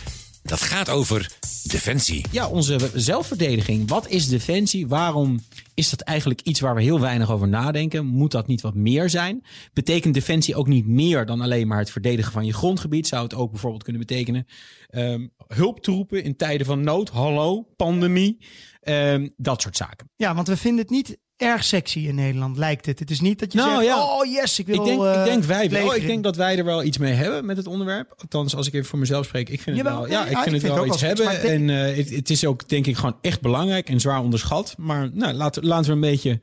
Dat 0.47 0.61
gaat 0.61 0.91
over 0.91 1.37
defensie. 1.63 2.25
Ja, 2.31 2.49
onze 2.49 2.91
zelfverdediging. 2.95 3.89
Wat 3.89 4.09
is 4.09 4.29
defensie? 4.29 4.87
Waarom 4.89 5.41
is 5.75 5.91
dat 5.91 6.01
eigenlijk 6.01 6.41
iets 6.41 6.61
waar 6.61 6.75
we 6.75 6.83
heel 6.83 7.01
weinig 7.01 7.31
over 7.31 7.49
nadenken? 7.49 8.07
Moet 8.07 8.31
dat 8.31 8.47
niet 8.47 8.61
wat 8.61 8.75
meer 8.75 9.11
zijn? 9.11 9.45
Betekent 9.73 10.15
defensie 10.15 10.55
ook 10.55 10.67
niet 10.67 10.87
meer 10.87 11.27
dan 11.27 11.41
alleen 11.41 11.67
maar 11.67 11.79
het 11.79 11.91
verdedigen 11.91 12.33
van 12.33 12.45
je 12.45 12.53
grondgebied? 12.53 13.07
Zou 13.07 13.23
het 13.23 13.35
ook 13.35 13.51
bijvoorbeeld 13.51 13.83
kunnen 13.83 14.07
betekenen 14.07 14.47
um, 14.91 15.33
hulptroepen 15.47 16.23
in 16.23 16.37
tijden 16.37 16.67
van 16.67 16.81
nood? 16.81 17.09
Hallo, 17.09 17.67
pandemie, 17.77 18.39
um, 18.83 19.33
dat 19.37 19.63
soort 19.63 19.77
zaken. 19.77 20.11
Ja, 20.17 20.35
want 20.35 20.49
we 20.49 20.57
vinden 20.57 20.81
het 20.81 20.91
niet 20.91 21.19
erg 21.45 21.65
sexy 21.65 21.99
in 21.99 22.15
Nederland, 22.15 22.57
lijkt 22.57 22.87
het. 22.87 22.99
Het 22.99 23.11
is 23.11 23.21
niet 23.21 23.39
dat 23.39 23.53
je 23.53 23.59
nou, 23.59 23.71
zegt, 23.71 23.85
ja. 23.85 24.03
oh 24.03 24.25
yes, 24.25 24.59
ik 24.59 24.67
wil 24.67 24.75
ik 24.75 24.85
denk, 24.85 25.03
uh, 25.03 25.19
ik 25.19 25.25
denk 25.25 25.45
wij 25.45 25.71
wel. 25.71 25.83
leger 25.83 25.97
Ik 25.97 26.07
denk 26.07 26.23
dat 26.23 26.37
wij 26.37 26.59
er 26.59 26.65
wel 26.65 26.83
iets 26.83 26.99
mee 26.99 27.13
hebben 27.13 27.47
met 27.47 27.57
het 27.57 27.67
onderwerp. 27.67 28.15
Althans, 28.19 28.57
als 28.57 28.67
ik 28.67 28.75
even 28.75 28.87
voor 28.87 28.99
mezelf 28.99 29.27
spreek, 29.27 29.49
ik 29.49 29.61
vind 29.61 29.77
het 29.77 29.87
wel, 29.87 30.09
ja, 30.09 30.21
ik 30.21 30.27
vind 30.27 30.47
ik 30.47 30.53
het 30.53 30.61
vind 30.63 30.75
wel 30.75 30.87
iets 30.87 31.01
hebben. 31.01 31.43
En 31.43 31.69
uh, 31.69 31.97
het, 31.97 32.11
het 32.11 32.31
is 32.31 32.47
ook 32.47 32.69
denk 32.69 32.87
ik 32.87 32.97
gewoon 32.97 33.17
echt 33.21 33.41
belangrijk 33.41 33.89
en 33.89 34.01
zwaar 34.01 34.21
onderschat. 34.21 34.75
Maar 34.79 35.11
nou, 35.13 35.33
laten, 35.33 35.67
laten 35.67 35.87
we 35.87 35.93
een 35.93 36.01
beetje 36.01 36.41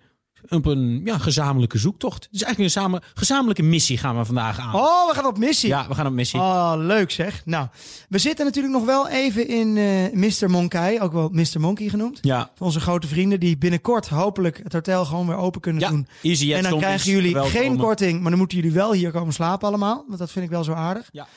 op 0.49 0.65
een 0.65 1.01
ja, 1.05 1.17
gezamenlijke 1.17 1.77
zoektocht. 1.77 2.23
Het 2.23 2.33
is 2.33 2.43
eigenlijk 2.43 2.75
een 2.75 2.81
samen, 2.81 3.01
gezamenlijke 3.13 3.63
missie 3.63 3.97
gaan 3.97 4.17
we 4.17 4.25
vandaag 4.25 4.59
aan. 4.59 4.75
Oh, 4.75 5.09
we 5.09 5.15
gaan 5.15 5.25
op 5.25 5.37
missie. 5.37 5.69
Ja, 5.69 5.87
we 5.87 5.95
gaan 5.95 6.07
op 6.07 6.13
missie. 6.13 6.39
Oh, 6.39 6.73
leuk 6.77 7.11
zeg. 7.11 7.41
Nou, 7.45 7.67
we 8.09 8.17
zitten 8.17 8.45
natuurlijk 8.45 8.73
nog 8.73 8.85
wel 8.85 9.09
even 9.09 9.47
in 9.47 9.75
uh, 9.75 10.11
Mr. 10.13 10.49
Monkey, 10.49 11.01
ook 11.01 11.11
wel 11.13 11.29
Mr. 11.29 11.59
Monkey 11.59 11.89
genoemd. 11.89 12.19
Ja. 12.21 12.51
Van 12.55 12.65
onze 12.65 12.79
grote 12.79 13.07
vrienden 13.07 13.39
die 13.39 13.57
binnenkort 13.57 14.07
hopelijk 14.07 14.59
het 14.63 14.73
hotel 14.73 15.05
gewoon 15.05 15.27
weer 15.27 15.37
open 15.37 15.61
kunnen 15.61 15.81
Ja, 15.81 15.89
doen. 15.89 16.07
EasyJet 16.21 16.57
en 16.57 16.69
dan 16.69 16.79
krijgen 16.79 17.11
jullie 17.11 17.35
geen 17.43 17.77
korting, 17.77 18.21
maar 18.21 18.29
dan 18.29 18.39
moeten 18.39 18.57
jullie 18.57 18.73
wel 18.73 18.93
hier 18.93 19.11
komen 19.11 19.33
slapen 19.33 19.67
allemaal. 19.67 20.05
Want 20.07 20.19
dat 20.19 20.31
vind 20.31 20.45
ik 20.45 20.51
wel 20.51 20.63
zo 20.63 20.73
aardig. 20.73 21.09
Ja. 21.11 21.27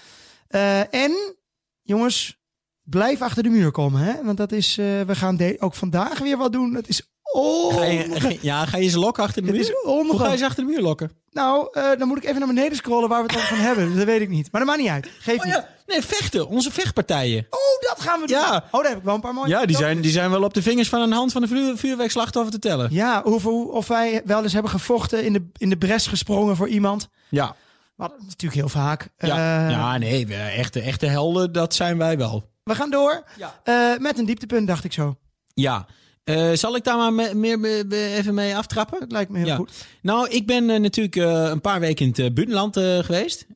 Uh, 0.50 0.94
en, 0.94 1.34
jongens, 1.82 2.38
blijf 2.82 3.22
achter 3.22 3.42
de 3.42 3.48
muur 3.48 3.70
komen. 3.70 4.00
Hè? 4.00 4.24
Want 4.24 4.36
dat 4.36 4.52
is, 4.52 4.78
uh, 4.78 5.00
we 5.00 5.14
gaan 5.14 5.38
ook 5.58 5.74
vandaag 5.74 6.18
weer 6.18 6.36
wat 6.36 6.52
doen. 6.52 6.74
Het 6.74 6.88
is 6.88 7.13
Oh, 7.36 7.74
Ga 7.76 7.84
je, 7.84 8.20
ga- 8.20 8.32
ja, 8.40 8.66
ga 8.66 8.76
je 8.76 8.88
ze 8.88 8.98
lokken 8.98 9.22
achter 9.22 9.42
de 9.46 9.58
is 9.58 9.66
muur? 9.66 9.76
Hoe 9.84 10.18
ga 10.18 10.30
je 10.30 10.36
ze 10.36 10.44
achter 10.44 10.64
de 10.64 10.70
muur 10.70 10.80
lokken? 10.80 11.10
Nou, 11.30 11.68
uh, 11.72 11.84
dan 11.98 12.08
moet 12.08 12.16
ik 12.16 12.24
even 12.24 12.38
naar 12.38 12.48
beneden 12.48 12.76
scrollen 12.76 13.08
waar 13.08 13.22
we 13.26 13.32
het 13.32 13.36
over 13.36 13.48
gaan 13.56 13.64
hebben. 13.64 13.96
Dat 13.96 14.04
weet 14.04 14.20
ik 14.20 14.28
niet. 14.28 14.48
Maar 14.52 14.60
dat 14.60 14.70
maakt 14.70 14.82
niet 14.82 14.90
uit. 14.90 15.08
Geef 15.20 15.38
Oh 15.38 15.44
niet. 15.44 15.54
ja, 15.54 15.68
nee, 15.86 16.02
vechten. 16.02 16.48
Onze 16.48 16.70
vechtpartijen. 16.70 17.46
Oh, 17.50 17.88
dat 17.88 18.00
gaan 18.00 18.20
we 18.20 18.26
doen. 18.26 18.36
Ja. 18.38 18.64
Oh, 18.70 18.80
daar 18.80 18.88
heb 18.90 18.98
ik 18.98 19.04
wel 19.04 19.14
een 19.14 19.20
paar 19.20 19.34
mooie. 19.34 19.48
Ja, 19.48 19.66
die 19.66 19.76
zijn, 19.76 20.00
die 20.00 20.10
zijn 20.10 20.30
wel 20.30 20.42
op 20.42 20.54
de 20.54 20.62
vingers 20.62 20.88
van 20.88 21.00
een 21.00 21.12
hand 21.12 21.32
van 21.32 21.42
een 21.42 21.48
vuur, 21.48 21.76
vuurwerkslachtoffer 21.76 22.52
te 22.52 22.58
tellen. 22.58 22.88
Ja, 22.92 23.22
hoeveel, 23.24 23.64
of 23.64 23.86
wij 23.88 24.22
wel 24.24 24.42
eens 24.42 24.52
hebben 24.52 24.70
gevochten, 24.70 25.24
in 25.24 25.32
de, 25.32 25.46
in 25.56 25.68
de 25.70 25.76
bres 25.78 26.06
gesprongen 26.06 26.56
voor 26.56 26.68
iemand. 26.68 27.08
Ja. 27.28 27.56
Is 27.98 28.06
natuurlijk 28.26 28.60
heel 28.60 28.68
vaak. 28.68 29.08
Ja, 29.18 29.64
Eh, 29.64 29.70
ja 29.70 29.98
nee, 29.98 30.26
we, 30.26 30.34
echte, 30.34 30.80
echte 30.80 31.06
helden, 31.06 31.52
dat 31.52 31.74
zijn 31.74 31.98
wij 31.98 32.16
wel. 32.18 32.50
We 32.64 32.74
gaan 32.74 32.90
door. 32.90 33.24
Eh, 33.64 33.90
met 33.98 34.18
een 34.18 34.24
dieptepunt, 34.26 34.66
dacht 34.66 34.84
ik 34.84 34.92
zo. 34.92 35.16
Ja. 35.54 35.86
Eh, 36.24 36.50
zal 36.52 36.76
ik 36.76 36.84
daar 36.84 36.96
maar 36.96 37.12
me- 37.12 37.34
meer 37.34 37.58
me- 37.58 37.84
me- 37.88 38.14
even 38.14 38.34
mee 38.34 38.56
aftrappen? 38.56 39.00
Dat 39.00 39.12
lijkt 39.12 39.30
me 39.30 39.38
heel 39.38 39.46
Ja. 39.46 39.56
goed. 39.56 39.70
Nou, 40.02 40.28
ik 40.28 40.46
ben 40.46 40.70
eh, 40.70 40.80
natuurlijk 40.80 41.16
eh, 41.16 41.48
een 41.50 41.60
paar 41.60 41.80
weken 41.80 42.04
in 42.14 42.24
het 42.24 42.34
buitenland 42.34 42.76
geweest. 43.04 43.46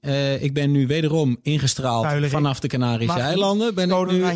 Ik 0.41 0.55
ben 0.55 0.71
nu 0.71 0.87
wederom 0.87 1.39
ingestraald 1.43 2.07
vanaf 2.31 2.61
de 2.61 2.69
Canarische 2.69 3.17
Mag 3.17 3.23
eilanden. 3.27 3.75
Ben 3.75 3.91
ik 3.91 4.07
nu, 4.11 4.21
Mag 4.21 4.31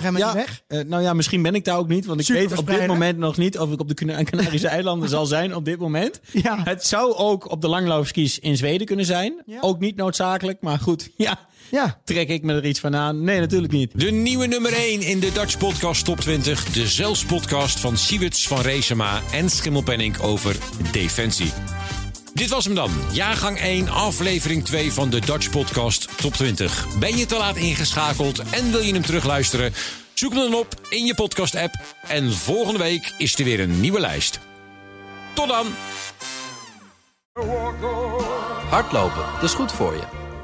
helemaal 0.00 0.12
ja, 0.16 0.34
niet 0.34 0.34
weg. 0.34 0.62
nou 0.86 1.02
ja, 1.02 1.12
misschien 1.12 1.42
ben 1.42 1.54
ik 1.54 1.64
daar 1.64 1.78
ook 1.78 1.88
niet. 1.88 2.06
Want 2.06 2.20
ik 2.20 2.26
weet 2.28 2.58
op 2.58 2.66
dit 2.66 2.86
moment 2.86 3.18
nog 3.18 3.36
niet 3.36 3.58
of 3.58 3.72
ik 3.72 3.80
op 3.80 3.88
de 3.88 3.94
Cana- 3.94 4.22
Canarische 4.22 4.68
eilanden 4.68 5.08
zal 5.08 5.26
zijn 5.26 5.54
op 5.54 5.64
dit 5.64 5.78
moment. 5.78 6.20
Ja. 6.42 6.60
Het 6.64 6.86
zou 6.86 7.14
ook 7.14 7.50
op 7.50 7.60
de 7.60 7.68
langloopskis 7.68 8.38
in 8.38 8.56
Zweden 8.56 8.86
kunnen 8.86 9.04
zijn. 9.06 9.42
Ook 9.60 9.80
niet 9.80 9.96
noodzakelijk, 9.96 10.60
maar 10.60 10.78
goed. 10.78 11.10
Ja. 11.16 11.38
Ja. 11.70 12.00
Trek 12.04 12.28
ik 12.28 12.42
me 12.42 12.54
er 12.54 12.66
iets 12.66 12.80
van 12.80 12.96
aan? 12.96 13.24
Nee, 13.24 13.40
natuurlijk 13.40 13.72
niet. 13.72 13.90
De 13.94 14.10
nieuwe 14.10 14.46
nummer 14.46 14.72
1 14.72 15.00
in 15.02 15.20
de 15.20 15.32
Dutch 15.32 15.58
Podcast 15.58 16.04
Top 16.04 16.20
20. 16.20 16.64
De 16.64 16.88
Zels 16.88 17.24
podcast 17.24 17.80
van 17.80 17.96
Siewits 17.96 18.48
van 18.48 18.60
Reesema 18.60 19.20
en 19.32 19.50
Schimmelpenning 19.50 20.20
over 20.20 20.56
defensie. 20.92 21.52
Dit 22.34 22.48
was 22.48 22.64
hem 22.64 22.74
dan. 22.74 22.90
Jaargang 23.12 23.58
1, 23.58 23.88
aflevering 23.88 24.64
2 24.64 24.92
van 24.92 25.10
de 25.10 25.20
Dutch 25.20 25.50
Podcast 25.50 26.08
Top 26.16 26.32
20. 26.32 26.98
Ben 26.98 27.16
je 27.16 27.26
te 27.26 27.36
laat 27.36 27.56
ingeschakeld 27.56 28.38
en 28.50 28.70
wil 28.70 28.80
je 28.80 28.92
hem 28.92 29.02
terugluisteren? 29.02 29.72
Zoek 30.14 30.32
hem 30.32 30.50
dan 30.50 30.54
op 30.54 30.74
in 30.88 31.06
je 31.06 31.14
podcast-app. 31.14 31.74
En 32.08 32.32
volgende 32.32 32.78
week 32.78 33.14
is 33.18 33.38
er 33.38 33.44
weer 33.44 33.60
een 33.60 33.80
nieuwe 33.80 34.00
lijst. 34.00 34.40
Tot 35.32 35.48
dan! 35.48 35.66
Hardlopen, 38.68 39.22
dat 39.34 39.42
is 39.42 39.54
goed 39.54 39.72
voor 39.72 39.94
je. 39.94 40.27